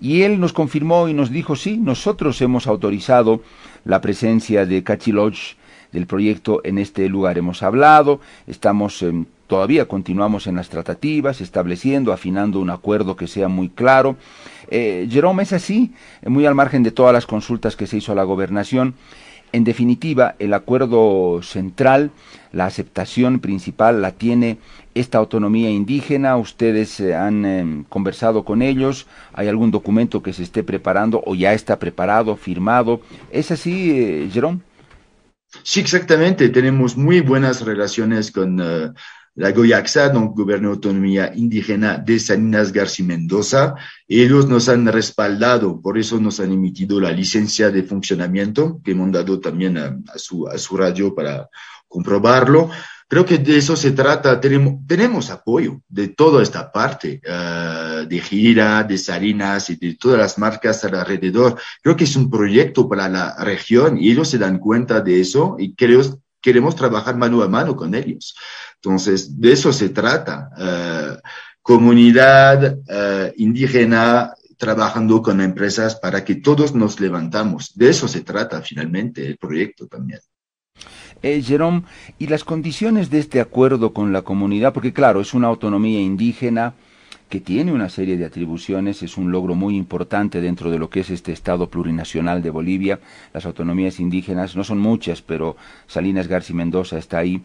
y 0.00 0.22
él 0.22 0.38
nos 0.38 0.52
confirmó 0.52 1.08
y 1.08 1.12
nos 1.12 1.30
dijo, 1.30 1.56
sí, 1.56 1.76
nosotros 1.76 2.40
hemos 2.40 2.68
autorizado 2.68 3.42
la 3.84 4.00
presencia 4.00 4.64
de 4.64 4.84
Cachiloch 4.84 5.56
del 5.92 6.06
proyecto 6.06 6.60
en 6.64 6.78
este 6.78 7.08
lugar. 7.08 7.38
Hemos 7.38 7.62
hablado, 7.62 8.20
estamos 8.46 9.02
em, 9.02 9.26
todavía 9.46 9.88
continuamos 9.88 10.46
en 10.46 10.56
las 10.56 10.68
tratativas, 10.68 11.40
estableciendo, 11.40 12.12
afinando 12.12 12.60
un 12.60 12.70
acuerdo 12.70 13.16
que 13.16 13.26
sea 13.26 13.48
muy 13.48 13.68
claro. 13.68 14.16
Eh, 14.70 15.08
Jerome 15.10 15.42
es 15.42 15.52
así, 15.52 15.92
muy 16.24 16.46
al 16.46 16.54
margen 16.54 16.82
de 16.82 16.92
todas 16.92 17.12
las 17.12 17.26
consultas 17.26 17.74
que 17.74 17.86
se 17.86 17.96
hizo 17.96 18.12
a 18.12 18.14
la 18.14 18.24
gobernación. 18.24 18.94
En 19.52 19.64
definitiva, 19.64 20.36
el 20.38 20.54
acuerdo 20.54 21.40
central, 21.42 22.12
la 22.52 22.66
aceptación 22.66 23.40
principal 23.40 24.00
la 24.00 24.12
tiene 24.12 24.58
esta 24.94 25.18
autonomía 25.18 25.70
indígena. 25.70 26.36
Ustedes 26.36 27.00
eh, 27.00 27.16
han 27.16 27.44
em, 27.44 27.84
conversado 27.84 28.44
con 28.44 28.62
ellos. 28.62 29.08
¿Hay 29.32 29.48
algún 29.48 29.72
documento 29.72 30.22
que 30.22 30.32
se 30.32 30.44
esté 30.44 30.62
preparando 30.62 31.22
o 31.26 31.34
ya 31.34 31.52
está 31.52 31.80
preparado, 31.80 32.36
firmado? 32.36 33.00
¿Es 33.32 33.50
así, 33.50 33.90
eh, 33.90 34.30
Jerome? 34.32 34.60
Sí, 35.62 35.80
exactamente. 35.80 36.48
Tenemos 36.48 36.96
muy 36.96 37.20
buenas 37.20 37.62
relaciones 37.62 38.30
con 38.30 38.60
eh, 38.60 38.92
la 39.34 39.52
Goyaxa, 39.52 40.08
donc 40.08 40.36
Gobierno 40.36 40.68
de 40.68 40.74
Autonomía 40.74 41.32
Indígena 41.34 41.98
de 41.98 42.18
Salinas 42.18 42.72
García 42.72 43.06
Mendoza. 43.06 43.74
Ellos 44.08 44.48
nos 44.48 44.68
han 44.68 44.86
respaldado, 44.86 45.80
por 45.80 45.98
eso 45.98 46.20
nos 46.20 46.40
han 46.40 46.52
emitido 46.52 47.00
la 47.00 47.12
licencia 47.12 47.70
de 47.70 47.82
funcionamiento, 47.82 48.80
que 48.84 48.92
hemos 48.92 49.12
dado 49.12 49.40
también 49.40 49.78
a, 49.78 49.96
su, 50.16 50.46
a 50.48 50.58
su 50.58 50.76
radio 50.76 51.14
para 51.14 51.48
comprobarlo. 51.88 52.70
Creo 53.10 53.26
que 53.26 53.38
de 53.38 53.58
eso 53.58 53.74
se 53.74 53.90
trata. 53.90 54.40
Tenemos, 54.40 54.86
tenemos 54.86 55.30
apoyo 55.30 55.82
de 55.88 56.06
toda 56.06 56.44
esta 56.44 56.70
parte, 56.70 57.20
uh, 57.26 58.06
de 58.06 58.20
Gira, 58.20 58.84
de 58.84 58.96
Salinas 58.98 59.68
y 59.68 59.74
de 59.74 59.96
todas 59.96 60.20
las 60.20 60.38
marcas 60.38 60.84
alrededor. 60.84 61.58
Creo 61.82 61.96
que 61.96 62.04
es 62.04 62.14
un 62.14 62.30
proyecto 62.30 62.88
para 62.88 63.08
la 63.08 63.34
región 63.42 63.98
y 63.98 64.12
ellos 64.12 64.28
se 64.28 64.38
dan 64.38 64.60
cuenta 64.60 65.00
de 65.00 65.20
eso 65.20 65.56
y 65.58 65.74
creo, 65.74 66.02
queremos 66.40 66.76
trabajar 66.76 67.16
mano 67.16 67.42
a 67.42 67.48
mano 67.48 67.74
con 67.74 67.96
ellos. 67.96 68.36
Entonces, 68.76 69.40
de 69.40 69.52
eso 69.54 69.72
se 69.72 69.88
trata. 69.88 70.48
Uh, 70.56 71.28
comunidad 71.62 72.76
uh, 72.78 73.32
indígena 73.38 74.34
trabajando 74.56 75.20
con 75.20 75.40
empresas 75.40 75.96
para 75.96 76.24
que 76.24 76.36
todos 76.36 76.76
nos 76.76 77.00
levantamos. 77.00 77.72
De 77.74 77.90
eso 77.90 78.06
se 78.06 78.20
trata 78.20 78.62
finalmente 78.62 79.26
el 79.26 79.36
proyecto 79.36 79.88
también. 79.88 80.20
Eh, 81.22 81.42
Jerome, 81.42 81.82
¿y 82.18 82.28
las 82.28 82.44
condiciones 82.44 83.10
de 83.10 83.18
este 83.18 83.40
acuerdo 83.40 83.92
con 83.92 84.12
la 84.12 84.22
comunidad? 84.22 84.72
Porque 84.72 84.92
claro, 84.92 85.20
es 85.20 85.34
una 85.34 85.48
autonomía 85.48 86.00
indígena 86.00 86.74
que 87.28 87.40
tiene 87.40 87.72
una 87.72 87.88
serie 87.88 88.16
de 88.16 88.24
atribuciones, 88.24 89.02
es 89.02 89.16
un 89.16 89.30
logro 89.30 89.54
muy 89.54 89.76
importante 89.76 90.40
dentro 90.40 90.70
de 90.70 90.78
lo 90.78 90.90
que 90.90 91.00
es 91.00 91.10
este 91.10 91.30
Estado 91.30 91.70
plurinacional 91.70 92.42
de 92.42 92.50
Bolivia. 92.50 92.98
Las 93.32 93.46
autonomías 93.46 94.00
indígenas 94.00 94.56
no 94.56 94.64
son 94.64 94.78
muchas, 94.78 95.22
pero 95.22 95.56
Salinas 95.86 96.26
García 96.26 96.56
Mendoza 96.56 96.98
está 96.98 97.18
ahí. 97.18 97.40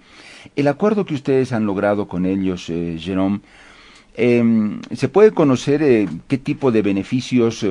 El 0.56 0.68
acuerdo 0.68 1.06
que 1.06 1.14
ustedes 1.14 1.54
han 1.54 1.68
logrado 1.68 2.08
con 2.08 2.26
ellos, 2.26 2.68
eh, 2.70 2.98
Jerome, 3.00 3.42
eh, 4.16 4.80
¿se 4.94 5.08
puede 5.08 5.32
conocer 5.32 5.84
eh, 5.84 6.08
qué 6.28 6.40
tipo 6.40 6.72
de 6.72 6.82
beneficios 6.82 7.64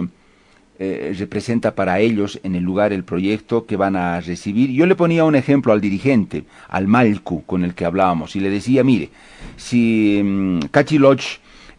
eh, 0.78 1.10
eh, 1.10 1.16
representa 1.18 1.74
para 1.74 2.00
ellos 2.00 2.40
en 2.42 2.54
el 2.56 2.64
lugar 2.64 2.92
el 2.92 3.04
proyecto 3.04 3.66
que 3.66 3.76
van 3.76 3.96
a 3.96 4.20
recibir. 4.20 4.70
Yo 4.70 4.86
le 4.86 4.96
ponía 4.96 5.24
un 5.24 5.36
ejemplo 5.36 5.72
al 5.72 5.80
dirigente, 5.80 6.44
al 6.68 6.88
Malcu 6.88 7.44
con 7.44 7.64
el 7.64 7.74
que 7.74 7.84
hablábamos, 7.84 8.34
y 8.36 8.40
le 8.40 8.50
decía, 8.50 8.82
mire, 8.82 9.10
si 9.56 10.18
um, 10.20 10.60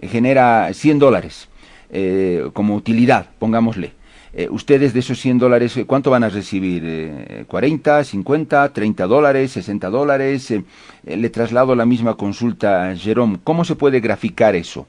genera 0.02 0.74
100 0.74 1.00
dólares 1.00 1.50
eh, 1.90 2.50
como 2.54 2.76
utilidad, 2.76 3.28
pongámosle, 3.40 3.94
eh, 4.34 4.48
ustedes 4.50 4.94
de 4.94 5.00
esos 5.00 5.20
100 5.20 5.38
dólares, 5.40 5.80
¿cuánto 5.88 6.10
van 6.10 6.24
a 6.24 6.30
recibir? 6.30 6.84
Eh, 6.86 7.46
¿40, 7.48 8.04
50, 8.04 8.74
30 8.74 9.08
dólares, 9.08 9.52
60 9.52 9.90
dólares? 9.90 10.54
le 11.04 11.30
traslado 11.30 11.76
la 11.76 11.86
misma 11.86 12.16
consulta 12.16 12.90
a 12.90 12.96
Jerome. 12.96 13.38
¿Cómo 13.44 13.64
se 13.64 13.76
puede 13.76 14.00
graficar 14.00 14.56
eso? 14.56 14.88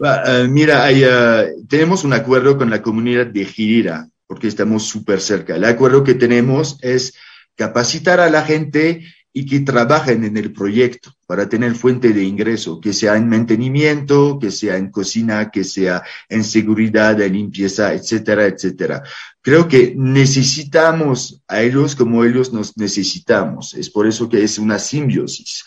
Uh, 0.00 0.48
mira, 0.48 0.82
hay, 0.82 1.04
uh, 1.04 1.66
tenemos 1.68 2.04
un 2.04 2.14
acuerdo 2.14 2.56
con 2.56 2.70
la 2.70 2.80
comunidad 2.80 3.26
de 3.26 3.44
Girira, 3.44 4.08
porque 4.26 4.48
estamos 4.48 4.84
súper 4.84 5.20
cerca. 5.20 5.56
El 5.56 5.64
acuerdo 5.66 6.02
que 6.02 6.14
tenemos 6.14 6.78
es 6.80 7.12
capacitar 7.54 8.18
a 8.18 8.30
la 8.30 8.42
gente 8.42 9.04
y 9.32 9.44
que 9.44 9.60
trabajen 9.60 10.24
en 10.24 10.38
el 10.38 10.52
proyecto 10.52 11.12
para 11.26 11.48
tener 11.48 11.74
fuente 11.74 12.14
de 12.14 12.24
ingreso, 12.24 12.80
que 12.80 12.94
sea 12.94 13.16
en 13.16 13.28
mantenimiento, 13.28 14.38
que 14.40 14.50
sea 14.50 14.78
en 14.78 14.90
cocina, 14.90 15.50
que 15.50 15.64
sea 15.64 16.02
en 16.30 16.44
seguridad, 16.44 17.20
en 17.20 17.34
limpieza, 17.34 17.92
etcétera, 17.92 18.46
etcétera. 18.46 19.02
Creo 19.42 19.68
que 19.68 19.94
necesitamos 19.96 21.40
a 21.48 21.62
ellos 21.62 21.96
como 21.96 22.24
ellos 22.24 22.52
nos 22.52 22.76
necesitamos. 22.76 23.72
Es 23.72 23.88
por 23.88 24.06
eso 24.06 24.28
que 24.28 24.42
es 24.42 24.58
una 24.58 24.78
simbiosis. 24.78 25.64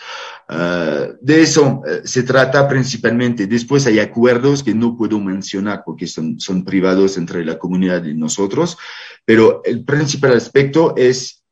Uh, 0.48 1.16
de 1.20 1.42
eso 1.42 1.82
uh, 1.82 2.06
se 2.06 2.22
trata 2.22 2.68
principalmente. 2.68 3.48
Después 3.48 3.88
hay 3.88 4.00
acuerdos 4.00 4.62
que 4.62 4.76
no 4.76 4.96
puedo 4.96 5.20
mencionar 5.20 5.82
porque 5.84 6.06
son, 6.06 6.40
son 6.40 6.64
privados 6.64 7.18
entre 7.18 7.44
la 7.44 7.58
comunidad 7.58 8.04
y 8.06 8.14
nosotros, 8.14 8.78
pero 9.26 9.64
el 9.64 9.84
principal 9.84 10.34
aspecto 10.34 10.94
es 10.96 11.44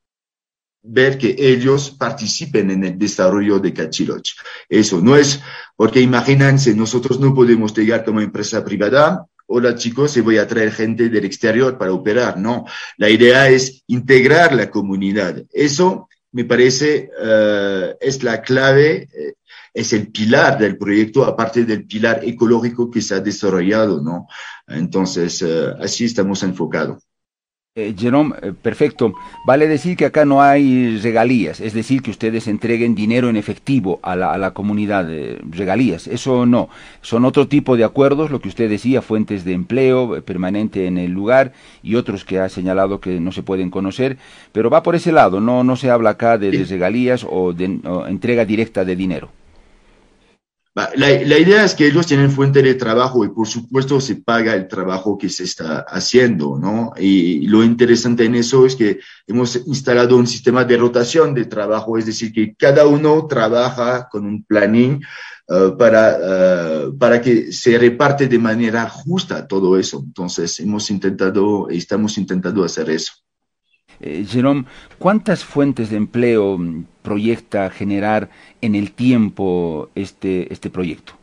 ver 0.83 1.17
que 1.17 1.35
ellos 1.37 1.91
participen 1.91 2.71
en 2.71 2.83
el 2.83 2.97
desarrollo 2.97 3.59
de 3.59 3.73
Cachiloch. 3.73 4.29
Eso 4.67 4.99
no 5.01 5.15
es 5.15 5.39
porque 5.75 6.01
imagínense, 6.01 6.75
nosotros 6.75 7.19
no 7.19 7.33
podemos 7.33 7.75
llegar 7.75 8.03
como 8.05 8.21
empresa 8.21 8.63
privada. 8.63 9.25
Hola 9.53 9.75
chicos, 9.75 10.11
se 10.11 10.21
voy 10.21 10.37
a 10.37 10.47
traer 10.47 10.71
gente 10.71 11.09
del 11.09 11.25
exterior 11.25 11.77
para 11.77 11.91
operar. 11.91 12.37
No, 12.37 12.65
la 12.95 13.09
idea 13.09 13.49
es 13.49 13.83
integrar 13.87 14.55
la 14.55 14.71
comunidad. 14.71 15.43
Eso 15.51 16.07
me 16.31 16.45
parece 16.45 17.09
uh, 17.21 17.97
es 17.99 18.23
la 18.23 18.41
clave, 18.41 19.09
eh, 19.13 19.33
es 19.73 19.91
el 19.91 20.09
pilar 20.09 20.57
del 20.57 20.77
proyecto, 20.77 21.25
aparte 21.25 21.65
del 21.65 21.85
pilar 21.85 22.21
ecológico 22.23 22.89
que 22.89 23.01
se 23.01 23.15
ha 23.15 23.19
desarrollado, 23.19 24.01
¿no? 24.01 24.25
Entonces, 24.67 25.41
uh, 25.41 25.75
así 25.81 26.05
estamos 26.05 26.43
enfocados. 26.43 27.03
Eh, 27.73 27.95
Jerome, 27.97 28.35
eh, 28.41 28.51
perfecto. 28.51 29.13
Vale 29.45 29.65
decir 29.65 29.95
que 29.95 30.03
acá 30.03 30.25
no 30.25 30.41
hay 30.41 30.97
regalías, 30.97 31.61
es 31.61 31.73
decir, 31.73 32.01
que 32.01 32.11
ustedes 32.11 32.49
entreguen 32.49 32.95
dinero 32.95 33.29
en 33.29 33.37
efectivo 33.37 34.01
a 34.03 34.17
la, 34.17 34.33
a 34.33 34.37
la 34.37 34.51
comunidad, 34.51 35.05
de 35.05 35.39
regalías. 35.49 36.05
Eso 36.07 36.45
no. 36.45 36.67
Son 37.01 37.23
otro 37.23 37.47
tipo 37.47 37.77
de 37.77 37.85
acuerdos, 37.85 38.29
lo 38.29 38.41
que 38.41 38.49
usted 38.49 38.69
decía, 38.69 39.01
fuentes 39.01 39.45
de 39.45 39.53
empleo 39.53 40.17
eh, 40.17 40.21
permanente 40.21 40.85
en 40.85 40.97
el 40.97 41.11
lugar 41.11 41.53
y 41.81 41.95
otros 41.95 42.25
que 42.25 42.39
ha 42.39 42.49
señalado 42.49 42.99
que 42.99 43.21
no 43.21 43.31
se 43.31 43.41
pueden 43.41 43.69
conocer, 43.69 44.17
pero 44.51 44.69
va 44.69 44.83
por 44.83 44.95
ese 44.95 45.13
lado, 45.13 45.39
no, 45.39 45.63
no 45.63 45.77
se 45.77 45.89
habla 45.91 46.09
acá 46.09 46.37
de, 46.37 46.51
de 46.51 46.65
regalías 46.65 47.25
o 47.29 47.53
de 47.53 47.79
o 47.85 48.05
entrega 48.05 48.43
directa 48.43 48.83
de 48.83 48.97
dinero. 48.97 49.29
La, 50.73 51.09
idea 51.37 51.65
es 51.65 51.75
que 51.75 51.87
ellos 51.87 52.07
tienen 52.07 52.31
fuente 52.31 52.61
de 52.61 52.75
trabajo 52.75 53.25
y 53.25 53.29
por 53.29 53.45
supuesto 53.45 53.99
se 53.99 54.15
paga 54.15 54.55
el 54.55 54.69
trabajo 54.69 55.17
que 55.17 55.27
se 55.27 55.43
está 55.43 55.79
haciendo, 55.81 56.57
¿no? 56.57 56.93
Y 56.97 57.45
lo 57.47 57.61
interesante 57.61 58.23
en 58.23 58.35
eso 58.35 58.65
es 58.65 58.77
que 58.77 59.01
hemos 59.27 59.57
instalado 59.67 60.15
un 60.15 60.27
sistema 60.27 60.63
de 60.63 60.77
rotación 60.77 61.33
de 61.33 61.43
trabajo, 61.43 61.97
es 61.97 62.05
decir, 62.05 62.31
que 62.31 62.55
cada 62.55 62.87
uno 62.87 63.27
trabaja 63.27 64.07
con 64.09 64.25
un 64.25 64.45
planning 64.45 65.03
uh, 65.49 65.77
para, 65.77 66.87
uh, 66.87 66.97
para 66.97 67.21
que 67.21 67.51
se 67.51 67.77
reparte 67.77 68.29
de 68.29 68.39
manera 68.39 68.87
justa 68.87 69.45
todo 69.45 69.77
eso. 69.77 70.01
Entonces 70.01 70.57
hemos 70.61 70.89
intentado, 70.89 71.67
estamos 71.69 72.17
intentando 72.17 72.63
hacer 72.63 72.89
eso. 72.91 73.11
Eh, 74.03 74.25
Jerome, 74.27 74.65
¿cuántas 74.97 75.45
fuentes 75.45 75.91
de 75.91 75.97
empleo 75.97 76.59
proyecta 77.03 77.69
generar 77.69 78.29
en 78.59 78.73
el 78.73 78.93
tiempo 78.93 79.89
este, 79.93 80.51
este 80.51 80.71
proyecto? 80.71 81.13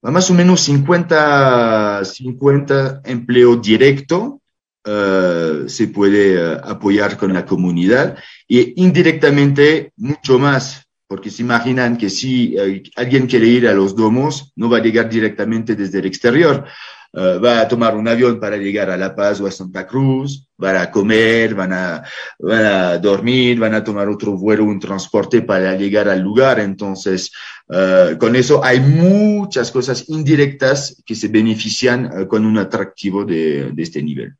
Más 0.00 0.30
o 0.30 0.34
menos 0.34 0.62
50, 0.62 2.02
50 2.02 3.02
empleo 3.04 3.56
directo 3.56 4.40
eh, 4.84 5.64
se 5.66 5.88
puede 5.88 6.34
eh, 6.34 6.60
apoyar 6.64 7.18
con 7.18 7.34
la 7.34 7.44
comunidad 7.44 8.16
y 8.48 8.80
indirectamente 8.82 9.92
mucho 9.96 10.38
más, 10.38 10.86
porque 11.06 11.30
se 11.30 11.42
imaginan 11.42 11.98
que 11.98 12.08
si 12.08 12.56
alguien 12.96 13.26
quiere 13.26 13.46
ir 13.46 13.68
a 13.68 13.74
los 13.74 13.94
domos, 13.94 14.52
no 14.56 14.70
va 14.70 14.78
a 14.78 14.82
llegar 14.82 15.10
directamente 15.10 15.74
desde 15.74 15.98
el 15.98 16.06
exterior, 16.06 16.64
eh, 17.18 17.38
va 17.38 17.62
a 17.62 17.68
tomar 17.68 17.96
un 17.96 18.06
avión 18.06 18.38
para 18.38 18.58
llegar 18.58 18.90
a 18.90 18.96
La 18.98 19.14
Paz 19.14 19.40
o 19.40 19.46
a 19.46 19.50
Santa 19.50 19.86
Cruz, 19.86 20.46
van 20.58 20.76
a 20.76 20.90
comer, 20.90 21.54
van 21.54 21.72
a, 21.72 22.02
van 22.38 22.66
a 22.66 22.98
dormir, 22.98 23.58
van 23.58 23.72
a 23.72 23.82
tomar 23.82 24.06
otro 24.10 24.36
vuelo, 24.36 24.64
un 24.64 24.78
transporte 24.78 25.40
para 25.40 25.74
llegar 25.76 26.10
al 26.10 26.20
lugar. 26.20 26.60
Entonces, 26.60 27.32
uh, 27.68 28.18
con 28.18 28.36
eso 28.36 28.62
hay 28.62 28.80
muchas 28.80 29.70
cosas 29.70 30.10
indirectas 30.10 31.02
que 31.06 31.14
se 31.14 31.28
benefician 31.28 32.04
uh, 32.04 32.28
con 32.28 32.44
un 32.44 32.58
atractivo 32.58 33.24
de, 33.24 33.72
de 33.72 33.82
este 33.82 34.02
nivel. 34.02 34.34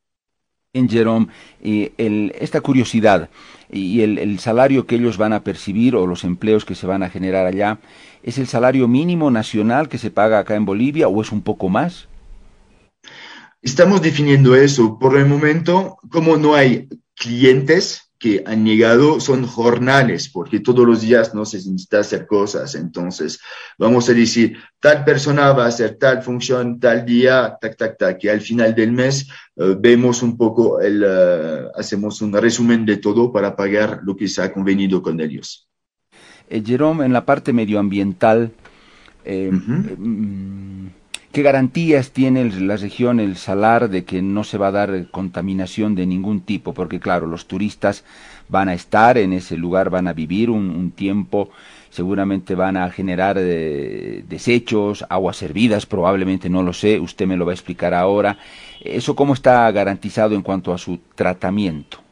En 0.71 0.87
Jerome, 0.87 1.29
esta 1.63 2.61
curiosidad 2.61 3.29
y 3.71 4.01
el, 4.01 4.19
el, 4.19 4.37
salario 4.37 4.85
que 4.85 4.95
ellos 4.95 5.17
van 5.17 5.33
a 5.33 5.43
percibir 5.43 5.95
o 5.95 6.05
los 6.05 6.23
empleos 6.23 6.65
que 6.65 6.75
se 6.75 6.85
van 6.85 7.01
a 7.01 7.09
generar 7.09 7.47
allá, 7.47 7.79
¿es 8.21 8.37
el 8.37 8.45
salario 8.45 8.87
mínimo 8.87 9.31
nacional 9.31 9.89
que 9.89 9.97
se 9.97 10.11
paga 10.11 10.37
acá 10.37 10.53
en 10.53 10.65
Bolivia 10.65 11.07
o 11.07 11.19
es 11.23 11.31
un 11.31 11.41
poco 11.41 11.69
más? 11.69 12.07
Estamos 13.61 14.01
definiendo 14.01 14.55
eso. 14.55 14.97
Por 14.99 15.17
el 15.17 15.25
momento, 15.25 15.97
como 16.09 16.37
no 16.37 16.55
hay 16.55 16.87
clientes 17.15 18.07
que 18.19 18.43
han 18.47 18.65
llegado, 18.65 19.19
son 19.19 19.45
jornales, 19.45 20.29
porque 20.29 20.59
todos 20.59 20.87
los 20.87 21.01
días 21.01 21.35
no 21.35 21.45
se 21.45 21.57
necesita 21.57 21.99
hacer 21.99 22.25
cosas. 22.25 22.73
Entonces, 22.73 23.39
vamos 23.77 24.09
a 24.09 24.13
decir, 24.13 24.57
tal 24.79 25.03
persona 25.03 25.51
va 25.53 25.65
a 25.65 25.67
hacer 25.67 25.97
tal 25.99 26.23
función, 26.23 26.79
tal 26.79 27.05
día, 27.05 27.57
tac, 27.61 27.77
tac, 27.77 27.97
tac, 27.97 28.23
y 28.23 28.29
al 28.29 28.41
final 28.41 28.73
del 28.73 28.91
mes 28.91 29.27
uh, 29.55 29.75
vemos 29.79 30.23
un 30.23 30.35
poco, 30.35 30.81
el, 30.81 31.03
uh, 31.03 31.79
hacemos 31.79 32.21
un 32.21 32.33
resumen 32.33 32.85
de 32.85 32.97
todo 32.97 33.31
para 33.31 33.55
pagar 33.55 33.99
lo 34.03 34.15
que 34.15 34.27
se 34.27 34.41
ha 34.41 34.51
convenido 34.51 35.01
con 35.01 35.21
ellos. 35.21 35.67
Eh, 36.49 36.63
Jerome, 36.65 37.05
en 37.05 37.13
la 37.13 37.25
parte 37.25 37.53
medioambiental, 37.53 38.51
eh, 39.25 39.51
uh 39.51 39.55
-huh. 39.55 40.89
¿Qué 41.37 41.43
garantías 41.43 42.09
tiene 42.09 42.49
la 42.49 42.77
región, 42.77 43.19
el 43.19 43.37
Salar, 43.37 43.91
de 43.91 44.05
que 44.05 44.23
no 44.23 44.43
se 44.43 44.57
va 44.57 44.69
a 44.69 44.71
dar 44.71 45.05
contaminación 45.11 45.93
de 45.93 46.07
ningún 46.07 46.41
tipo? 46.41 46.73
Porque 46.73 46.99
claro, 46.99 47.27
los 47.27 47.45
turistas 47.45 48.03
van 48.49 48.69
a 48.69 48.73
estar 48.73 49.19
en 49.19 49.33
ese 49.33 49.55
lugar, 49.55 49.91
van 49.91 50.07
a 50.07 50.13
vivir 50.13 50.49
un, 50.49 50.89
tiempo, 50.89 51.51
seguramente 51.91 52.55
van 52.55 52.75
a 52.75 52.89
generar 52.89 53.37
eh, 53.39 54.23
desechos, 54.27 55.05
aguas 55.09 55.37
servidas, 55.37 55.85
probablemente 55.85 56.49
no 56.49 56.63
lo 56.63 56.73
sé, 56.73 56.99
usted 56.99 57.27
me 57.27 57.37
lo 57.37 57.45
va 57.45 57.51
a 57.51 57.53
explicar 57.53 57.93
ahora. 57.93 58.39
¿Eso 58.81 59.15
cómo 59.15 59.35
está 59.35 59.71
garantizado 59.71 60.33
en 60.33 60.41
cuanto 60.41 60.73
a 60.73 60.79
su 60.79 60.97
tratamiento? 61.13 62.06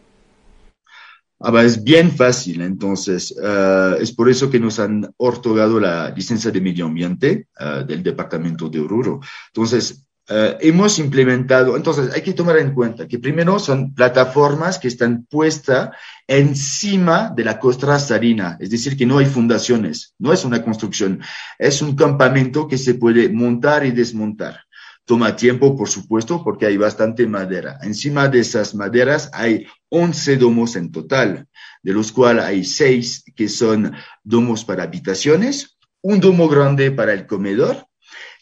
Ah, 1.47 1.63
es 1.63 1.83
bien 1.83 2.09
fácil, 2.09 2.61
entonces, 2.61 3.31
uh, 3.37 4.01
es 4.01 4.11
por 4.11 4.31
eso 4.31 4.49
que 4.49 4.59
nos 4.59 4.79
han 4.79 5.13
otorgado 5.17 5.79
la 5.79 6.09
licencia 6.09 6.49
de 6.49 6.59
medio 6.59 6.87
ambiente 6.87 7.49
uh, 7.59 7.85
del 7.85 8.01
departamento 8.01 8.67
de 8.67 8.79
Oruro. 8.79 9.19
Entonces, 9.49 10.07
uh, 10.27 10.57
hemos 10.59 10.97
implementado, 10.97 11.77
entonces 11.77 12.11
hay 12.15 12.23
que 12.23 12.33
tomar 12.33 12.57
en 12.57 12.73
cuenta 12.73 13.07
que 13.07 13.19
primero 13.19 13.59
son 13.59 13.93
plataformas 13.93 14.79
que 14.79 14.87
están 14.87 15.27
puestas 15.29 15.91
encima 16.25 17.31
de 17.35 17.43
la 17.43 17.59
costra 17.59 17.99
salina, 17.99 18.57
es 18.59 18.71
decir, 18.71 18.97
que 18.97 19.05
no 19.05 19.19
hay 19.19 19.27
fundaciones, 19.27 20.15
no 20.17 20.33
es 20.33 20.45
una 20.45 20.63
construcción, 20.63 21.21
es 21.59 21.79
un 21.79 21.95
campamento 21.95 22.67
que 22.67 22.79
se 22.79 22.95
puede 22.95 23.29
montar 23.29 23.85
y 23.85 23.91
desmontar. 23.91 24.64
Toma 25.05 25.35
tiempo, 25.35 25.77
por 25.77 25.87
supuesto, 25.87 26.43
porque 26.43 26.65
hay 26.65 26.77
bastante 26.77 27.27
madera. 27.27 27.77
Encima 27.83 28.27
de 28.27 28.39
esas 28.39 28.73
maderas 28.73 29.29
hay 29.33 29.67
11 29.89 30.37
domos 30.37 30.75
en 30.75 30.91
total, 30.91 31.47
de 31.83 31.93
los 31.93 32.11
cuales 32.11 32.43
hay 32.43 32.65
6 32.65 33.25
que 33.35 33.47
son 33.47 33.93
domos 34.23 34.65
para 34.65 34.83
habitaciones, 34.83 35.77
un 36.01 36.19
domo 36.19 36.47
grande 36.47 36.89
para 36.91 37.13
el 37.13 37.27
comedor. 37.27 37.85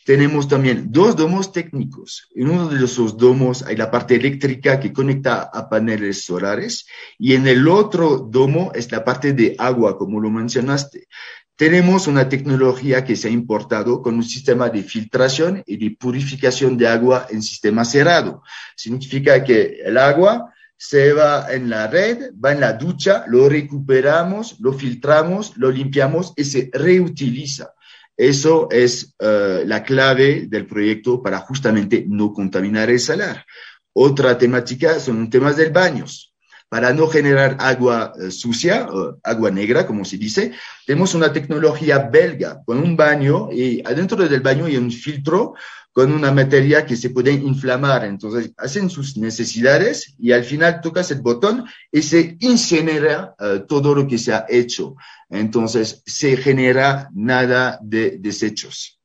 Tenemos 0.06 0.48
también 0.50 0.92
dos 0.92 1.16
domos 1.16 1.52
técnicos. 1.54 2.30
En 2.36 2.50
uno 2.50 2.68
de 2.68 2.84
esos 2.84 3.16
domos 3.18 3.64
hay 3.64 3.78
la 3.78 3.90
parte 3.90 4.16
eléctrica 4.16 4.80
que 4.80 4.92
conecta 4.92 5.50
a 5.54 5.70
paneles 5.70 6.26
solares 6.26 6.86
y 7.18 7.36
en 7.36 7.48
el 7.48 7.68
otro 7.70 8.18
domo 8.18 8.72
es 8.76 8.92
la 8.92 9.06
parte 9.06 9.32
de 9.32 9.56
agua, 9.58 9.98
como 9.98 10.20
lo 10.20 10.30
mencionaste. 10.30 11.08
Tenemos 11.56 12.08
una 12.08 12.28
tecnología 12.28 13.06
que 13.06 13.16
se 13.16 13.28
ha 13.28 13.32
importado 13.32 14.02
con 14.02 14.16
un 14.16 14.24
sistema 14.24 14.70
de 14.70 14.82
filtración 14.82 15.62
y 15.68 15.78
de 15.78 15.96
purificación 15.96 16.78
de 16.78 16.88
agua 16.88 17.28
en 17.30 17.44
sistema 17.44 17.86
cerrado. 17.86 18.42
Significa 18.76 19.44
que 19.44 19.80
el 19.86 20.00
agua 20.00 20.52
se 20.76 21.14
va 21.14 21.54
en 21.54 21.70
la 21.70 21.86
red, 21.88 22.32
va 22.44 22.54
en 22.54 22.60
la 22.60 22.74
ducha, 22.74 23.26
lo 23.28 23.48
recuperamos, 23.48 24.60
lo 24.60 24.74
filtramos, 24.74 25.56
lo 25.56 25.70
limpiamos 25.70 26.34
y 26.36 26.44
se 26.44 26.72
reutiliza. 26.74 27.74
Eso 28.18 28.68
es 28.72 29.16
uh, 29.20 29.66
la 29.66 29.84
clave 29.84 30.48
del 30.48 30.66
proyecto 30.66 31.22
para 31.22 31.40
justamente 31.40 32.04
no 32.08 32.34
contaminar 32.34 32.90
el 32.90 33.00
salar. 33.00 33.46
Otra 33.94 34.40
temática 34.40 35.00
son 35.00 35.30
temas 35.30 35.56
del 35.56 35.72
baños 35.72 36.33
para 36.74 36.92
no 36.92 37.06
generar 37.06 37.56
agua 37.60 38.14
uh, 38.16 38.32
sucia, 38.32 38.88
agua 39.22 39.52
negra, 39.52 39.86
como 39.86 40.04
se 40.04 40.18
dice, 40.18 40.54
tenemos 40.88 41.14
una 41.14 41.32
tecnología 41.32 42.00
belga 42.00 42.64
con 42.66 42.80
un 42.80 42.98
baño 42.98 43.52
y 43.52 43.80
adentro 43.86 44.28
del 44.28 44.42
baño 44.42 44.66
hay 44.66 44.78
un 44.78 44.92
filtro 44.92 45.54
con 45.92 46.12
una 46.12 46.32
materia 46.32 46.84
que 46.84 46.96
se 46.96 47.12
puede 47.12 47.32
inflamar. 47.32 48.06
Entonces, 48.06 48.54
hacen 48.58 48.90
sus 48.90 49.18
necesidades 49.18 50.16
y 50.18 50.32
al 50.32 50.44
final 50.46 50.82
tocas 50.82 51.12
el 51.12 51.22
botón 51.22 51.64
y 51.92 52.02
se 52.02 52.38
incinera 52.40 53.36
uh, 53.40 53.68
todo 53.68 53.94
lo 53.94 54.08
que 54.08 54.18
se 54.18 54.34
ha 54.34 54.48
hecho. 54.50 54.96
Entonces, 55.30 56.02
se 56.08 56.38
genera 56.38 57.08
nada 57.14 57.78
de 57.84 58.18
desechos. 58.18 59.00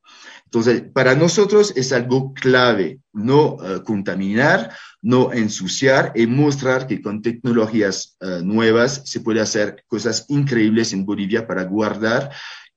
Entonces, 0.51 0.81
para 0.81 1.13
nosotros 1.13 1.73
es 1.75 1.91
algo 1.91 2.33
clave, 2.33 3.01
no 3.13 3.53
uh, 3.53 3.83
contaminar, 3.83 4.75
no 4.99 5.31
ensuciar 5.31 6.11
y 6.15 6.25
mostrar 6.25 6.87
que 6.87 7.03
con 7.03 7.21
tecnologías 7.21 8.17
uh, 8.19 8.43
nuevas 8.43 9.03
se 9.05 9.19
puede 9.19 9.41
hacer 9.41 9.83
cosas 9.87 10.25
increíbles 10.27 10.91
en 10.91 11.05
Bolivia 11.05 11.45
para 11.45 11.65
guardar 11.65 12.31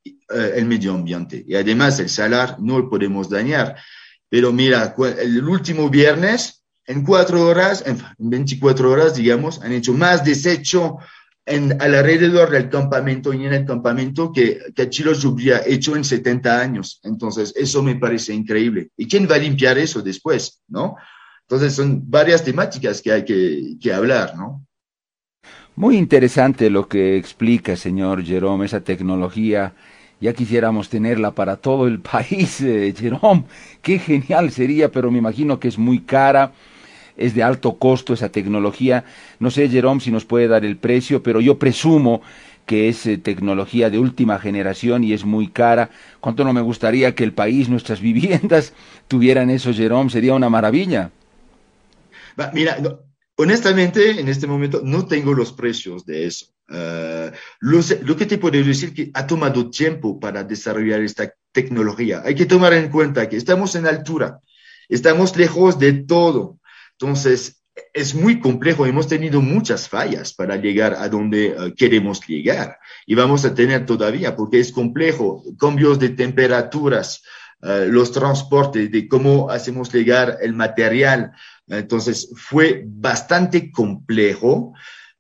uh, 0.05 0.35
el 0.55 0.67
medio 0.67 0.93
ambiente. 0.93 1.43
Y 1.49 1.55
además 1.55 1.99
el 1.99 2.11
salar 2.11 2.57
no 2.61 2.79
lo 2.79 2.91
podemos 2.91 3.31
dañar. 3.31 3.75
Pero 4.29 4.53
mira, 4.53 4.95
el 5.19 5.43
último 5.43 5.89
viernes, 5.89 6.63
en 6.85 7.03
cuatro 7.03 7.41
horas, 7.47 7.83
en 7.87 7.99
24 8.19 8.91
horas, 8.91 9.15
digamos, 9.15 9.63
han 9.63 9.73
hecho 9.73 9.95
más 9.95 10.23
desecho 10.23 10.99
en, 11.47 11.81
alrededor 11.81 12.51
del 12.51 12.69
campamento 12.69 13.33
y 13.33 13.45
en 13.45 13.53
el 13.53 13.65
campamento 13.65 14.33
que, 14.33 14.59
que 14.75 14.89
Chilos 14.89 15.25
hubiera 15.25 15.61
hecho 15.67 15.97
en 15.97 16.05
70 16.05 16.61
años. 16.61 17.01
Entonces, 17.03 17.53
eso 17.57 17.83
me 17.83 17.97
parece 17.97 18.35
increíble. 18.35 18.91
¿Y 18.97 19.07
quién 19.07 19.29
va 19.31 19.37
a 19.37 19.39
limpiar 19.39 19.79
eso 19.79 20.03
después? 20.03 20.61
¿No? 20.69 20.97
Entonces, 21.43 21.75
son 21.75 22.03
varias 22.09 22.45
temáticas 22.45 23.03
que 23.03 23.13
hay 23.13 23.25
que, 23.25 23.75
que 23.81 23.93
hablar, 23.93 24.37
¿no? 24.37 24.65
Muy 25.75 25.97
interesante 25.97 26.69
lo 26.69 26.87
que 26.87 27.17
explica, 27.17 27.77
señor 27.77 28.23
Jerome, 28.25 28.67
esa 28.67 28.81
tecnología. 28.81 29.75
Ya 30.21 30.35
quisiéramos 30.35 30.89
tenerla 30.89 31.33
para 31.33 31.57
todo 31.57 31.89
el 31.89 32.01
país, 32.01 32.61
eh, 32.61 32.95
Jerome. 32.97 33.45
Qué 33.81 33.99
genial 33.99 34.53
sería, 34.53 34.91
pero 34.93 35.11
me 35.11 35.19
imagino 35.19 35.59
que 35.59 35.69
es 35.69 35.79
muy 35.79 36.01
cara 36.01 36.53
es 37.17 37.35
de 37.35 37.43
alto 37.43 37.79
costo 37.79 38.15
esa 38.15 38.31
tecnología. 38.31 39.05
No 39.39 39.51
sé, 39.51 39.69
Jerome, 39.69 40.01
si 40.01 40.11
nos 40.11 40.25
puede 40.25 40.49
dar 40.49 40.65
el 40.65 40.77
precio, 40.77 41.23
pero 41.23 41.41
yo 41.41 41.59
presumo 41.59 42.23
que 42.67 42.89
es 42.89 43.07
eh, 43.07 43.19
tecnología 43.19 43.91
de 43.91 43.99
última 43.99 44.39
generación 44.39 45.05
y 45.05 45.13
es 45.13 45.25
muy 45.25 45.49
cara. 45.49 45.91
¿Cuánto 46.21 46.45
no 46.45 46.53
me 46.53 46.61
gustaría 46.61 47.15
que 47.15 47.25
el 47.25 47.33
país, 47.33 47.69
nuestras 47.69 48.01
viviendas, 48.09 48.73
tuvieran 49.09 49.51
eso, 49.51 49.73
Jerome? 49.73 50.11
Sería 50.11 50.35
una 50.35 50.49
maravilla. 50.49 51.11
Mira, 52.53 52.79
honestamente, 53.37 54.21
en 54.21 54.29
este 54.29 54.47
momento 54.47 54.81
no 54.85 55.07
tengo 55.07 55.35
los 55.35 55.53
precios 55.53 56.07
de 56.07 56.27
eso. 56.27 56.47
Uh, 56.69 57.31
lo, 57.61 58.17
que 58.17 58.25
te 58.25 58.39
puedo 58.39 58.65
decir 58.65 58.95
que 58.95 59.11
ha 59.13 59.27
tomado 59.27 59.69
tiempo 59.69 60.19
para 60.19 60.43
desarrollar 60.43 61.03
esta 61.03 61.35
tecnología. 61.51 62.23
Hay 62.25 62.35
que 62.35 62.47
tomar 62.47 62.73
en 62.73 62.89
cuenta 62.89 63.29
que 63.29 63.37
estamos 63.37 63.75
en 63.75 63.87
altura, 63.87 64.41
estamos 64.89 65.37
lejos 65.37 65.79
de 65.79 65.93
todo. 65.93 66.59
Entonces, 67.03 67.65
es 67.93 68.15
muy 68.15 68.39
complejo. 68.39 68.87
Hemos 68.87 69.09
tenido 69.09 69.41
muchas 69.41 69.89
fallas 69.89 70.33
para 70.33 70.55
llegar 70.55 70.95
a 70.95 71.09
donde 71.09 71.51
uh, 71.51 71.75
queremos 71.75 72.25
llegar 72.29 72.79
y 73.07 73.17
vamos 73.17 73.45
a 73.45 73.55
tener 73.55 73.85
todavía 73.87 74.37
porque 74.37 74.61
es 74.61 74.71
complejo. 74.71 75.43
Cambios 75.59 75.99
de 75.99 76.11
temperaturas, 76.11 77.25
uh, 77.63 77.91
los 77.91 78.13
transportes, 78.13 78.89
de 78.93 79.09
cómo 79.09 79.51
hacemos 79.51 79.93
llegar 79.93 80.39
el 80.43 80.53
material. 80.53 81.33
Entonces, 81.67 82.31
fue 82.37 82.85
bastante 82.87 83.73
complejo, 83.73 84.73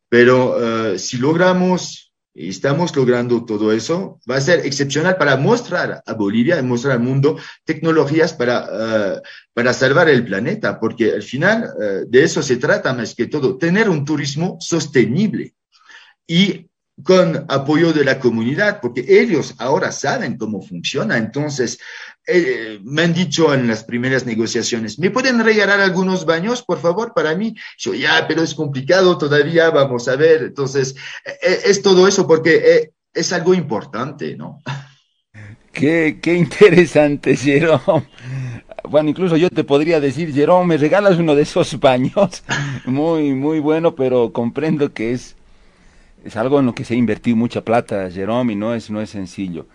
pero 0.09 0.92
uh, 0.92 0.99
si 1.01 1.16
logramos 1.16 2.12
estamos 2.35 2.95
logrando 2.97 3.45
todo 3.45 3.73
eso, 3.73 4.18
va 4.31 4.37
a 4.37 4.40
ser 4.40 4.64
excepcional 4.64 5.16
para 5.16 5.37
mostrar 5.37 6.03
a 6.05 6.14
Bolivia 6.14 6.59
y 6.59 6.62
mostrar 6.62 6.95
al 6.95 7.01
mundo 7.01 7.38
tecnologías 7.64 8.33
para, 8.33 9.16
uh, 9.16 9.21
para 9.53 9.73
salvar 9.75 10.09
el 10.09 10.25
planeta, 10.25 10.81
porque 10.81 11.12
al 11.12 11.23
final 11.23 11.71
uh, 11.77 12.11
de 12.11 12.23
eso 12.23 12.42
se 12.42 12.57
trata 12.57 12.95
más 12.95 13.14
que 13.14 13.27
todo, 13.27 13.59
tener 13.59 13.88
un 13.88 14.05
turismo 14.05 14.57
sostenible. 14.61 15.55
Y 16.27 16.71
con 17.02 17.46
apoyo 17.48 17.92
de 17.92 18.05
la 18.05 18.18
comunidad, 18.18 18.81
porque 18.81 19.05
ellos 19.09 19.55
ahora 19.59 19.92
saben 19.92 20.37
cómo 20.37 20.61
funciona. 20.62 21.16
Entonces, 21.16 21.78
eh, 22.26 22.78
me 22.85 23.02
han 23.02 23.14
dicho 23.14 23.52
en 23.55 23.66
las 23.66 23.85
primeras 23.85 24.26
negociaciones, 24.26 24.98
¿me 24.98 25.11
pueden 25.11 25.42
regalar 25.42 25.81
algunos 25.81 26.24
baños, 26.24 26.62
por 26.62 26.81
favor, 26.81 27.12
para 27.14 27.35
mí? 27.35 27.55
Yo, 27.78 27.94
ya, 27.94 28.26
pero 28.28 28.42
es 28.42 28.55
complicado 28.55 29.16
todavía, 29.18 29.70
vamos 29.70 30.07
a 30.09 30.16
ver. 30.16 30.42
Entonces, 30.42 30.94
eh, 31.24 31.61
es 31.64 31.83
todo 31.83 32.07
eso 32.07 32.26
porque 32.26 32.62
eh, 32.64 32.92
es 33.12 33.33
algo 33.33 33.55
importante, 33.55 34.37
¿no? 34.37 34.62
Qué, 35.72 36.18
qué 36.22 36.35
interesante, 36.35 37.37
Jerome. 37.37 38.07
Bueno, 38.88 39.11
incluso 39.11 39.37
yo 39.37 39.48
te 39.48 39.64
podría 39.64 40.00
decir, 40.00 40.33
Jerome, 40.33 40.66
¿me 40.66 40.76
regalas 40.76 41.18
uno 41.18 41.35
de 41.35 41.42
esos 41.42 41.78
baños? 41.78 42.42
Muy, 42.85 43.33
muy 43.33 43.61
bueno, 43.61 43.94
pero 43.94 44.33
comprendo 44.33 44.92
que 44.92 45.12
es, 45.12 45.37
es 46.24 46.37
algo 46.37 46.61
en 46.61 46.66
lo 46.66 46.74
que 46.74 46.85
se 46.85 46.94
ha 46.94 46.96
invertido 46.96 47.37
mucha 47.37 47.62
plata, 47.62 48.11
Jerome, 48.11 48.52
y 48.52 48.56
no 48.56 48.74
es, 48.74 48.90
no 48.90 49.00
es 49.00 49.11
sencillo. 49.11 49.66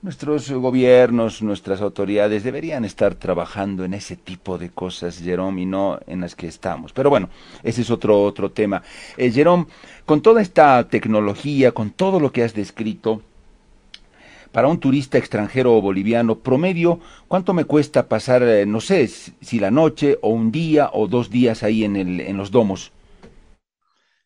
Nuestros 0.00 0.50
gobiernos, 0.50 1.42
nuestras 1.42 1.80
autoridades 1.80 2.42
deberían 2.42 2.84
estar 2.84 3.14
trabajando 3.14 3.84
en 3.84 3.94
ese 3.94 4.16
tipo 4.16 4.58
de 4.58 4.70
cosas, 4.70 5.20
Jerome, 5.20 5.62
y 5.62 5.66
no 5.66 6.00
en 6.06 6.22
las 6.22 6.34
que 6.34 6.48
estamos. 6.48 6.92
Pero 6.92 7.08
bueno, 7.08 7.28
ese 7.62 7.82
es 7.82 7.90
otro, 7.90 8.22
otro 8.22 8.50
tema. 8.50 8.82
Eh, 9.16 9.30
Jerome, 9.30 9.66
con 10.04 10.20
toda 10.20 10.42
esta 10.42 10.88
tecnología, 10.88 11.70
con 11.70 11.90
todo 11.90 12.18
lo 12.18 12.32
que 12.32 12.42
has 12.42 12.54
descrito, 12.54 13.22
para 14.50 14.68
un 14.68 14.78
turista 14.78 15.18
extranjero 15.18 15.74
o 15.76 15.80
boliviano 15.80 16.36
promedio, 16.36 17.00
¿cuánto 17.28 17.54
me 17.54 17.64
cuesta 17.64 18.08
pasar, 18.08 18.42
eh, 18.42 18.66
no 18.66 18.80
sé, 18.80 19.06
si 19.08 19.60
la 19.60 19.70
noche 19.70 20.18
o 20.20 20.30
un 20.30 20.50
día 20.52 20.90
o 20.92 21.06
dos 21.06 21.30
días 21.30 21.62
ahí 21.62 21.84
en, 21.84 21.96
el, 21.96 22.20
en 22.20 22.36
los 22.36 22.50
domos? 22.50 22.92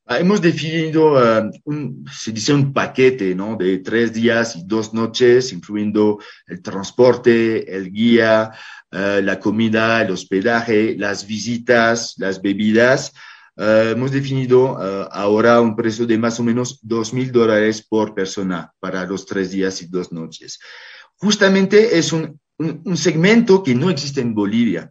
Ah, 0.09 0.21
hemos 0.21 0.41
definido, 0.41 1.15
uh, 1.15 1.51
un, 1.65 2.05
se 2.13 2.31
dice 2.31 2.55
un 2.55 2.73
paquete, 2.73 3.35
¿no? 3.35 3.57
De 3.57 3.79
tres 3.79 4.13
días 4.13 4.55
y 4.55 4.63
dos 4.65 4.95
noches, 4.95 5.53
incluyendo 5.53 6.21
el 6.47 6.63
transporte, 6.63 7.75
el 7.75 7.91
guía, 7.91 8.53
uh, 8.93 9.21
la 9.21 9.41
comida, 9.41 10.03
el 10.03 10.13
hospedaje, 10.13 10.95
las 10.97 11.27
visitas, 11.27 12.15
las 12.19 12.41
bebidas. 12.41 13.13
Uh, 13.57 13.91
hemos 13.95 14.13
definido 14.13 14.79
ahora 15.11 15.61
un 15.61 15.75
precio 15.75 16.07
de 16.07 16.19
más 16.19 16.39
o 16.39 16.45
menos 16.45 16.79
dos 16.83 17.13
mil 17.13 17.33
dólares 17.33 17.85
por 17.85 18.15
persona 18.15 18.73
para 18.79 19.05
los 19.07 19.27
tres 19.27 19.51
días 19.51 19.83
y 19.83 19.87
dos 19.89 20.13
noches. 20.13 20.61
Justamente 21.17 21.99
es 21.99 22.13
un, 22.13 22.39
un, 22.59 22.81
un 22.85 22.97
segmento 22.97 23.61
que 23.61 23.75
no 23.75 23.91
existe 23.91 24.21
en 24.21 24.35
Bolivia, 24.35 24.89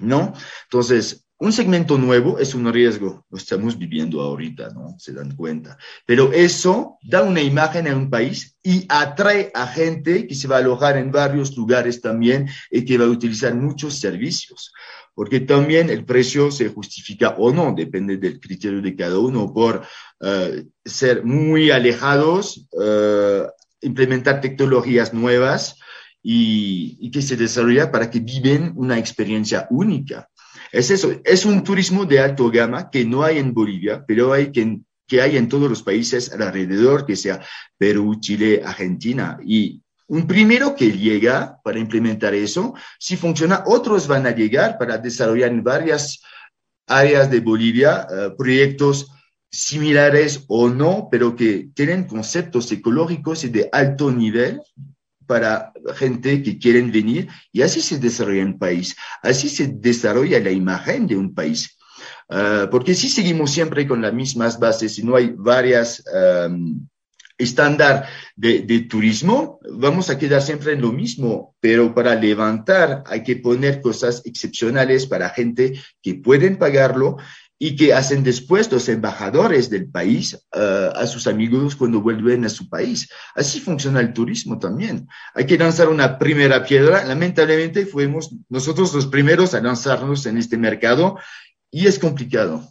¿no? 0.00 0.34
Entonces, 0.64 1.23
un 1.38 1.52
segmento 1.52 1.98
nuevo 1.98 2.38
es 2.38 2.54
un 2.54 2.72
riesgo, 2.72 3.26
lo 3.28 3.38
estamos 3.38 3.76
viviendo 3.76 4.20
ahorita, 4.20 4.70
¿no? 4.70 4.94
Se 4.98 5.12
dan 5.12 5.34
cuenta. 5.34 5.76
Pero 6.06 6.32
eso 6.32 6.98
da 7.02 7.22
una 7.22 7.42
imagen 7.42 7.88
a 7.88 7.96
un 7.96 8.08
país 8.08 8.56
y 8.62 8.86
atrae 8.88 9.50
a 9.52 9.66
gente 9.66 10.26
que 10.26 10.34
se 10.34 10.46
va 10.46 10.56
a 10.56 10.58
alojar 10.60 10.96
en 10.96 11.10
varios 11.10 11.56
lugares 11.56 12.00
también 12.00 12.48
y 12.70 12.84
que 12.84 12.98
va 12.98 13.06
a 13.06 13.08
utilizar 13.08 13.54
muchos 13.54 13.98
servicios. 13.98 14.72
Porque 15.12 15.40
también 15.40 15.90
el 15.90 16.04
precio 16.04 16.50
se 16.50 16.68
justifica 16.68 17.30
o 17.36 17.52
no, 17.52 17.74
depende 17.76 18.16
del 18.16 18.38
criterio 18.40 18.80
de 18.80 18.94
cada 18.94 19.18
uno, 19.18 19.52
por 19.52 19.82
uh, 20.20 20.70
ser 20.84 21.24
muy 21.24 21.70
alejados, 21.70 22.66
uh, 22.72 23.46
implementar 23.80 24.40
tecnologías 24.40 25.12
nuevas 25.12 25.76
y, 26.22 26.96
y 27.00 27.10
que 27.10 27.22
se 27.22 27.36
desarrolla 27.36 27.90
para 27.90 28.08
que 28.08 28.20
viven 28.20 28.72
una 28.76 28.98
experiencia 28.98 29.66
única. 29.70 30.28
Es 30.74 30.90
eso, 30.90 31.20
es 31.22 31.44
un 31.44 31.62
turismo 31.62 32.04
de 32.04 32.18
alto 32.18 32.50
gama 32.50 32.90
que 32.90 33.04
no 33.04 33.22
hay 33.22 33.38
en 33.38 33.54
Bolivia, 33.54 34.04
pero 34.04 34.32
hay 34.32 34.50
que, 34.50 34.80
hay 35.20 35.36
en 35.36 35.48
todos 35.48 35.70
los 35.70 35.84
países 35.84 36.32
alrededor, 36.32 37.06
que 37.06 37.14
sea 37.14 37.40
Perú, 37.78 38.16
Chile, 38.18 38.60
Argentina. 38.64 39.38
Y 39.46 39.80
un 40.08 40.26
primero 40.26 40.74
que 40.74 40.90
llega 40.90 41.60
para 41.62 41.78
implementar 41.78 42.34
eso, 42.34 42.74
si 42.98 43.16
funciona, 43.16 43.62
otros 43.66 44.08
van 44.08 44.26
a 44.26 44.34
llegar 44.34 44.76
para 44.76 44.98
desarrollar 44.98 45.52
en 45.52 45.62
varias 45.62 46.20
áreas 46.88 47.30
de 47.30 47.38
Bolivia 47.38 48.08
uh, 48.10 48.36
proyectos 48.36 49.12
similares 49.48 50.44
o 50.48 50.68
no, 50.68 51.06
pero 51.08 51.36
que 51.36 51.68
tienen 51.72 52.02
conceptos 52.02 52.72
ecológicos 52.72 53.44
y 53.44 53.48
de 53.50 53.68
alto 53.70 54.10
nivel 54.10 54.60
para 55.26 55.72
gente 55.96 56.42
que 56.42 56.58
quieren 56.58 56.90
venir 56.90 57.28
y 57.52 57.62
así 57.62 57.80
se 57.80 57.98
desarrolla 57.98 58.44
un 58.44 58.58
país, 58.58 58.96
así 59.22 59.48
se 59.48 59.68
desarrolla 59.68 60.40
la 60.40 60.50
imagen 60.50 61.06
de 61.06 61.16
un 61.16 61.34
país. 61.34 61.76
Uh, 62.28 62.68
porque 62.70 62.94
si 62.94 63.08
seguimos 63.08 63.50
siempre 63.50 63.86
con 63.86 64.00
las 64.00 64.12
mismas 64.12 64.58
bases 64.58 64.98
y 64.98 65.02
no 65.02 65.14
hay 65.16 65.34
varias 65.36 66.02
um, 66.48 66.86
estándar 67.36 68.08
de, 68.36 68.60
de, 68.60 68.80
turismo, 68.80 69.58
vamos 69.70 70.08
a 70.08 70.18
quedar 70.18 70.40
siempre 70.40 70.72
en 70.72 70.80
lo 70.80 70.92
mismo, 70.92 71.54
pero 71.60 71.94
para 71.94 72.14
levantar 72.14 73.02
hay 73.06 73.22
que 73.22 73.36
poner 73.36 73.80
cosas 73.80 74.22
excepcionales 74.24 75.06
para 75.06 75.30
gente 75.30 75.78
que 76.00 76.14
pueden 76.14 76.56
pagarlo 76.56 77.16
y 77.58 77.76
que 77.76 77.94
hacen 77.94 78.24
después 78.24 78.70
los 78.70 78.88
embajadores 78.88 79.70
del 79.70 79.88
país 79.88 80.34
uh, 80.54 80.96
a 80.96 81.06
sus 81.06 81.26
amigos 81.26 81.76
cuando 81.76 82.00
vuelven 82.00 82.44
a 82.44 82.48
su 82.48 82.68
país. 82.68 83.08
Así 83.34 83.60
funciona 83.60 84.00
el 84.00 84.12
turismo 84.12 84.58
también. 84.58 85.08
Hay 85.34 85.46
que 85.46 85.58
lanzar 85.58 85.88
una 85.88 86.18
primera 86.18 86.64
piedra. 86.64 87.04
Lamentablemente 87.04 87.86
fuimos 87.86 88.34
nosotros 88.48 88.92
los 88.92 89.06
primeros 89.06 89.54
a 89.54 89.60
lanzarnos 89.60 90.26
en 90.26 90.38
este 90.38 90.58
mercado 90.58 91.16
y 91.70 91.86
es 91.86 91.98
complicado. 91.98 92.62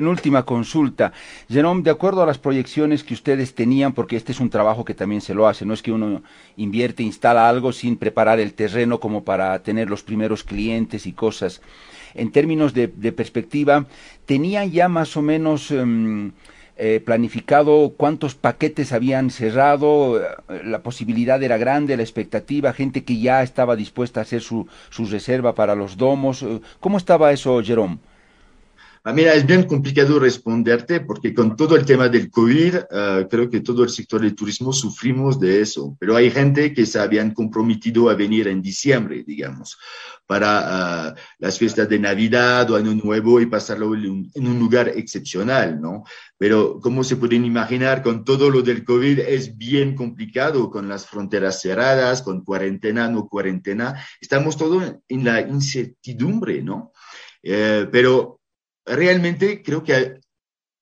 En 0.00 0.06
última 0.06 0.44
consulta, 0.44 1.12
Jerome, 1.48 1.82
de 1.82 1.90
acuerdo 1.90 2.22
a 2.22 2.26
las 2.26 2.38
proyecciones 2.38 3.02
que 3.02 3.14
ustedes 3.14 3.56
tenían, 3.56 3.94
porque 3.94 4.14
este 4.14 4.30
es 4.30 4.38
un 4.38 4.48
trabajo 4.48 4.84
que 4.84 4.94
también 4.94 5.20
se 5.20 5.34
lo 5.34 5.48
hace, 5.48 5.66
no 5.66 5.74
es 5.74 5.82
que 5.82 5.90
uno 5.90 6.22
invierte, 6.56 7.02
instala 7.02 7.48
algo 7.48 7.72
sin 7.72 7.96
preparar 7.96 8.38
el 8.38 8.54
terreno 8.54 9.00
como 9.00 9.24
para 9.24 9.60
tener 9.64 9.90
los 9.90 10.04
primeros 10.04 10.44
clientes 10.44 11.04
y 11.04 11.12
cosas 11.12 11.62
en 12.18 12.32
términos 12.32 12.74
de, 12.74 12.88
perspectiva, 13.12 13.86
¿tenían 14.26 14.70
ya 14.70 14.88
más 14.88 15.16
o 15.16 15.22
menos 15.22 15.70
um, 15.70 16.32
eh, 16.76 17.00
planificado 17.04 17.94
cuántos 17.96 18.34
paquetes 18.34 18.92
habían 18.92 19.30
cerrado? 19.30 20.20
¿La 20.64 20.82
posibilidad 20.82 21.42
era 21.42 21.56
grande, 21.56 21.96
la 21.96 22.02
expectativa? 22.02 22.72
¿Gente 22.72 23.04
que 23.04 23.18
ya 23.18 23.42
estaba 23.42 23.76
dispuesta 23.76 24.20
a 24.20 24.22
hacer 24.24 24.42
su, 24.42 24.66
su 24.90 25.06
reserva 25.06 25.54
para 25.54 25.74
los 25.74 25.96
domos? 25.96 26.44
¿Cómo 26.80 26.98
estaba 26.98 27.32
eso, 27.32 27.62
Jerome? 27.62 27.98
Ah, 29.04 29.12
mira, 29.12 29.32
es 29.34 29.46
bien 29.46 29.62
complicado 29.64 30.18
responderte 30.18 31.00
porque 31.00 31.32
con 31.32 31.56
todo 31.56 31.76
el 31.76 31.84
tema 31.84 32.08
del 32.08 32.30
COVID, 32.30 32.74
uh, 32.74 33.28
creo 33.28 33.48
que 33.48 33.60
todo 33.60 33.84
el 33.84 33.90
sector 33.90 34.20
del 34.20 34.34
turismo 34.34 34.72
sufrimos 34.72 35.38
de 35.38 35.60
eso, 35.60 35.96
pero 36.00 36.16
hay 36.16 36.30
gente 36.30 36.72
que 36.74 36.84
se 36.84 36.98
habían 36.98 37.32
comprometido 37.32 38.10
a 38.10 38.14
venir 38.14 38.48
en 38.48 38.60
diciembre, 38.60 39.22
digamos, 39.26 39.78
para 40.26 41.14
uh, 41.14 41.20
las 41.38 41.58
fiestas 41.58 41.88
de 41.88 41.98
Navidad 41.98 42.70
o 42.70 42.76
Año 42.76 42.92
Nuevo 42.92 43.40
y 43.40 43.46
pasarlo 43.46 43.94
en 43.94 44.10
un, 44.10 44.30
en 44.34 44.46
un 44.48 44.58
lugar 44.58 44.88
excepcional, 44.88 45.80
¿no? 45.80 46.04
Pero 46.36 46.80
como 46.80 47.04
se 47.04 47.16
pueden 47.16 47.44
imaginar, 47.44 48.02
con 48.02 48.24
todo 48.24 48.50
lo 48.50 48.62
del 48.62 48.84
COVID 48.84 49.20
es 49.20 49.56
bien 49.56 49.94
complicado, 49.94 50.70
con 50.70 50.88
las 50.88 51.06
fronteras 51.06 51.62
cerradas, 51.62 52.22
con 52.22 52.44
cuarentena, 52.44 53.08
no 53.08 53.28
cuarentena, 53.28 54.04
estamos 54.20 54.56
todos 54.56 54.96
en 55.08 55.24
la 55.24 55.40
incertidumbre, 55.40 56.62
¿no? 56.62 56.92
Eh, 57.42 57.86
pero 57.90 58.37
realmente 58.88 59.62
creo 59.62 59.82
que 59.82 60.20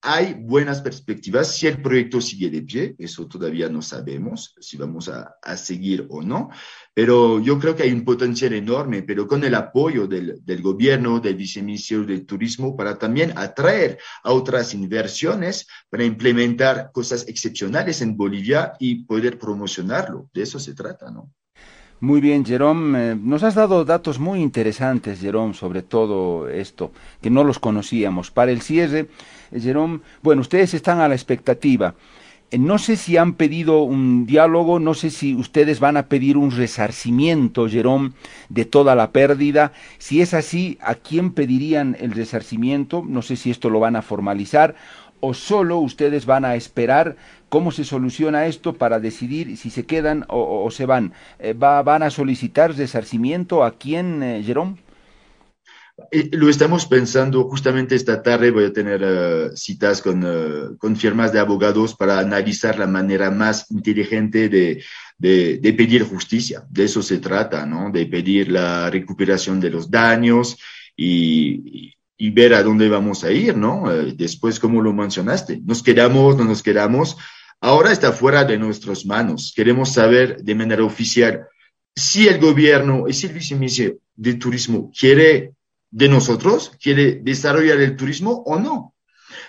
hay 0.09 0.35
buenas 0.35 0.83
perspectivas 0.83 1.57
si 1.57 1.67
el 1.67 1.83
proyecto 1.83 2.21
sigue 2.21 2.49
de 2.49 2.63
pie, 2.63 2.95
eso 2.97 3.27
todavía 3.27 3.69
no 3.69 3.83
sabemos 3.83 4.55
si 4.61 4.77
vamos 4.77 5.09
a, 5.09 5.35
seguir 5.57 6.07
o 6.11 6.23
no, 6.23 6.51
pero 6.95 7.41
yo 7.41 7.59
creo 7.59 7.75
que 7.75 7.83
hay 7.83 7.91
un 7.91 8.05
potencial 8.05 8.53
enorme, 8.53 9.03
pero 9.03 9.27
con 9.27 9.43
el 9.43 9.55
apoyo 9.55 10.07
del, 10.07 10.45
del 10.45 10.63
gobierno, 10.63 11.19
del 11.19 11.35
viceministerio 11.35 12.05
de 12.05 12.21
Turismo, 12.21 12.77
para 12.77 12.97
también 12.97 13.33
atraer 13.37 13.99
a 14.23 14.33
otras 14.33 14.75
inversiones, 14.75 15.67
para 15.91 16.05
implementar 16.05 16.93
cosas 16.93 17.27
excepcionales 17.27 18.01
en 18.01 18.17
Bolivia 18.17 18.75
y 18.79 19.05
poder 19.07 19.39
promocionarlo. 19.39 20.31
De 20.33 20.43
eso 20.43 20.61
se 20.61 20.75
trata, 20.75 21.11
¿no? 21.11 21.33
Muy 22.01 22.21
bien, 22.21 22.45
Jerome. 22.45 23.13
Eh, 23.13 23.17
nos 23.19 23.43
has 23.43 23.55
dado 23.55 23.85
datos 23.87 24.19
muy 24.19 24.41
interesantes, 24.43 25.19
Jerome, 25.21 25.55
sobre 25.55 25.81
todo 25.81 26.47
esto, 26.49 26.93
que 27.23 27.31
no 27.31 27.43
los 27.43 27.59
conocíamos. 27.59 28.31
Para 28.31 28.53
el 28.53 28.61
cierre, 28.61 29.09
eh, 29.51 29.61
Jerome, 29.61 30.01
bueno, 30.23 30.43
ustedes 30.43 30.75
están 30.75 31.01
a 31.01 31.09
la 31.09 31.15
expectativa. 31.15 31.95
Eh, 32.51 32.59
no 32.59 32.77
sé 32.77 32.97
si 32.97 33.17
han 33.17 33.33
pedido 33.33 33.83
un 33.83 34.27
diálogo, 34.27 34.79
no 34.79 34.93
sé 34.93 35.09
si 35.09 35.35
ustedes 35.35 35.81
van 35.81 35.97
a 35.97 36.07
pedir 36.07 36.37
un 36.37 36.51
resarcimiento, 36.51 37.67
Jerome, 37.67 38.13
de 38.51 38.67
toda 38.67 38.95
la 38.95 39.11
pérdida. 39.11 39.73
Si 39.97 40.21
es 40.21 40.35
así, 40.35 40.77
¿a 40.83 40.97
quién 40.97 41.33
pedirían 41.33 41.97
el 41.99 42.13
resarcimiento? 42.13 43.05
No 43.07 43.23
sé 43.23 43.37
si 43.37 43.51
esto 43.51 43.71
lo 43.71 43.81
van 43.81 43.97
a 43.97 44.03
formalizar 44.03 44.75
o 45.21 45.35
solo 45.35 45.79
ustedes 45.79 46.27
van 46.27 46.45
a 46.45 46.57
esperar 46.57 47.17
cómo 47.49 47.71
se 47.71 47.85
soluciona 47.85 48.47
esto 48.47 48.75
para 48.75 49.01
decidir 49.01 49.57
si 49.57 49.71
se 49.71 49.87
quedan 49.87 50.25
o, 50.29 50.65
o 50.65 50.71
se 50.71 50.87
van. 50.87 51.13
Eh, 51.39 51.53
va, 51.53 51.83
¿Van 51.83 52.03
a 52.03 52.11
solicitar 52.11 52.75
resarcimiento 52.77 53.65
a 53.65 53.79
quién, 53.79 54.23
eh, 54.23 54.43
Jerome? 54.45 54.77
Eh, 56.11 56.29
lo 56.33 56.51
estamos 56.51 56.87
pensando 56.87 57.45
justamente 57.45 57.95
esta 57.95 58.23
tarde. 58.23 58.51
Voy 58.51 58.65
a 58.65 58.73
tener 58.73 59.03
uh, 59.03 59.57
citas 59.57 60.03
con, 60.03 60.23
uh, 60.25 60.77
con, 60.77 60.95
firmas 60.95 61.33
de 61.33 61.39
abogados 61.39 61.95
para 61.95 62.19
analizar 62.19 62.79
la 62.79 62.87
manera 62.87 63.31
más 63.31 63.71
inteligente 63.71 64.51
de, 64.51 64.85
de, 65.17 65.59
de, 65.59 65.73
pedir 65.73 66.05
justicia. 66.05 66.65
De 66.69 66.85
eso 66.85 67.03
se 67.03 67.19
trata, 67.19 67.65
¿no? 67.65 67.91
De 67.91 68.05
pedir 68.07 68.51
la 68.51 68.91
recuperación 68.91 69.59
de 69.59 69.71
los 69.71 69.91
daños 69.91 70.59
y, 70.95 71.95
y 72.19 72.31
ver 72.31 72.53
a 72.53 72.63
dónde 72.63 72.91
vamos 72.91 73.25
a 73.25 73.33
ir, 73.33 73.57
¿no? 73.57 73.85
Uh, 73.85 74.15
después, 74.15 74.61
como 74.61 74.83
lo 74.83 74.93
mencionaste, 74.93 75.61
nos 75.65 75.83
quedamos, 75.83 76.37
no 76.37 76.45
nos 76.45 76.63
quedamos 76.63 77.17
ahora 77.61 77.93
está 77.93 78.13
fuera 78.13 78.45
de 78.45 78.59
nuestras 78.59 79.05
manos. 79.07 79.53
Queremos 79.55 79.93
saber 79.93 80.43
de 80.43 80.55
manera 80.55 80.85
oficial 80.85 81.47
si 81.95 82.29
el 82.29 82.39
gobierno 82.39 83.09
y 83.09 83.15
si 83.15 83.27
el 83.27 83.33
viceministro 83.33 83.97
de 84.15 84.35
Turismo 84.35 84.91
quiere 84.99 85.55
de 85.91 86.09
nosotros, 86.09 86.73
quiere 86.83 87.21
desarrollar 87.23 87.81
el 87.81 87.97
turismo 87.97 88.43
o 88.45 88.59
no. 88.59 88.95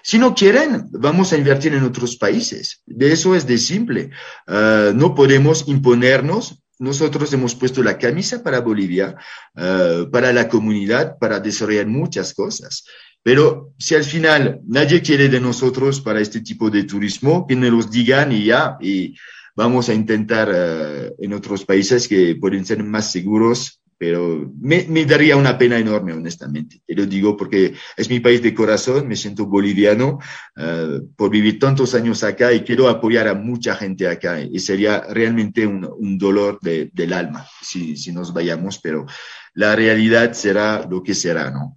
Si 0.02 0.18
no 0.18 0.34
quieren, 0.34 0.88
vamos 0.92 1.34
a 1.34 1.38
invertir 1.38 1.74
en 1.74 1.84
otros 1.84 2.16
países. 2.16 2.82
De 2.86 3.12
eso 3.12 3.36
es 3.36 3.46
de 3.46 3.58
simple. 3.58 4.12
Uh, 4.48 4.94
no 4.94 5.14
podemos 5.14 5.68
imponernos. 5.68 6.64
Nosotros 6.80 7.34
hemos 7.34 7.56
puesto 7.56 7.84
la 7.84 7.98
camisa 7.98 8.44
para 8.44 8.62
Bolivia, 8.62 9.16
uh, 9.56 10.10
para 10.10 10.32
la 10.32 10.48
comunidad, 10.48 11.18
para 11.18 11.40
desarrollar 11.40 11.88
muchas 11.88 12.34
cosas. 12.34 12.86
Pero 13.24 13.74
si 13.78 13.96
al 13.96 14.04
final 14.04 14.62
nadie 14.66 15.02
quiere 15.02 15.30
de 15.30 15.40
nosotros 15.40 16.02
para 16.02 16.22
este 16.22 16.42
tipo 16.42 16.70
de 16.70 16.84
turismo, 16.84 17.46
que 17.46 17.56
nos 17.56 17.72
los 17.72 17.92
digan 17.92 18.32
y 18.32 18.46
ya, 18.46 18.78
y 18.80 19.16
vamos 19.56 19.90
a 19.90 19.94
intentar 19.94 20.50
uh, 20.50 21.16
en 21.24 21.34
otros 21.34 21.66
países 21.66 22.08
que 22.08 22.36
pueden 22.36 22.66
ser 22.66 22.84
más 22.84 23.12
seguros, 23.12 23.82
pero 23.98 24.52
me, 24.62 24.86
me, 24.88 25.06
daría 25.06 25.36
una 25.36 25.58
pena 25.58 25.78
enorme, 25.80 26.14
honestamente. 26.14 26.82
Te 26.86 26.94
lo 26.94 27.06
digo 27.08 27.36
porque 27.36 27.74
es 27.98 28.10
mi 28.10 28.20
país 28.20 28.42
de 28.44 28.54
corazón, 28.54 29.08
me 29.08 29.16
siento 29.16 29.48
boliviano 29.48 30.20
uh, 30.56 31.08
por 31.16 31.32
vivir 31.32 31.58
tantos 31.58 31.96
años 31.96 32.24
acá 32.24 32.54
y 32.54 32.62
quiero 32.62 32.88
apoyar 32.88 33.28
a 33.28 33.34
mucha 33.34 33.76
gente 33.76 34.08
acá. 34.08 34.40
Y 34.40 34.60
sería 34.60 35.02
realmente 35.10 35.66
un, 35.66 35.90
un 35.98 36.18
dolor 36.18 36.60
de, 36.62 36.92
del 36.94 37.14
alma 37.14 37.48
si, 37.62 37.98
si 37.98 38.12
nos 38.12 38.32
vayamos, 38.32 38.80
pero 38.80 39.08
la 39.56 39.76
realidad 39.76 40.34
será 40.34 40.86
lo 40.88 41.02
que 41.02 41.16
será, 41.16 41.50
¿no? 41.50 41.77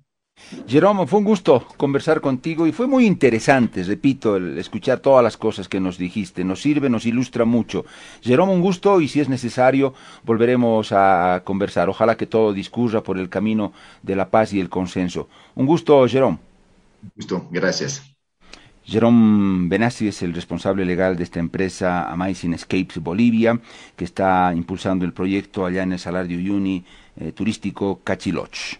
Jerome, 0.67 1.07
fue 1.07 1.21
un 1.21 1.25
gusto 1.25 1.67
conversar 1.77 2.21
contigo 2.21 2.67
y 2.67 2.73
fue 2.73 2.87
muy 2.87 3.07
interesante, 3.07 3.83
repito, 3.85 4.37
el 4.37 4.59
escuchar 4.59 5.01
todas 5.01 5.23
las 5.23 5.37
cosas 5.37 5.69
que 5.69 5.81
nos 5.81 5.97
dijiste. 5.97 6.45
Nos 6.45 6.61
sirve, 6.61 6.91
nos 6.91 7.07
ilustra 7.07 7.45
mucho. 7.45 7.85
Jerome, 8.21 8.53
un 8.53 8.61
gusto 8.61 9.01
y 9.01 9.09
si 9.09 9.21
es 9.21 9.29
necesario 9.29 9.95
volveremos 10.25 10.93
a 10.93 11.43
conversar. 11.45 11.89
Ojalá 11.89 12.17
que 12.17 12.27
todo 12.27 12.53
discurra 12.53 13.03
por 13.03 13.19
el 13.19 13.29
camino 13.29 13.73
de 14.03 14.17
la 14.17 14.31
paz 14.31 14.53
y 14.53 14.61
el 14.61 14.69
consenso. 14.69 15.29
Un 15.55 15.67
gusto, 15.67 16.07
Jerome. 16.09 16.39
Un 17.03 17.11
gusto, 17.17 17.49
gracias. 17.51 18.03
Jerome 18.85 19.69
Benassi 19.69 20.09
es 20.09 20.23
el 20.23 20.35
responsable 20.35 20.85
legal 20.85 21.17
de 21.17 21.23
esta 21.23 21.39
empresa 21.39 22.11
Amazing 22.11 22.55
Escapes 22.55 22.99
Bolivia, 22.99 23.61
que 23.95 24.05
está 24.05 24.53
impulsando 24.55 25.05
el 25.05 25.13
proyecto 25.13 25.65
allá 25.65 25.85
en 25.85 25.93
el 25.93 25.99
Salario 25.99 26.39
Uni 26.53 26.85
eh, 27.17 27.31
turístico 27.33 28.01
Cachiloch. 28.03 28.79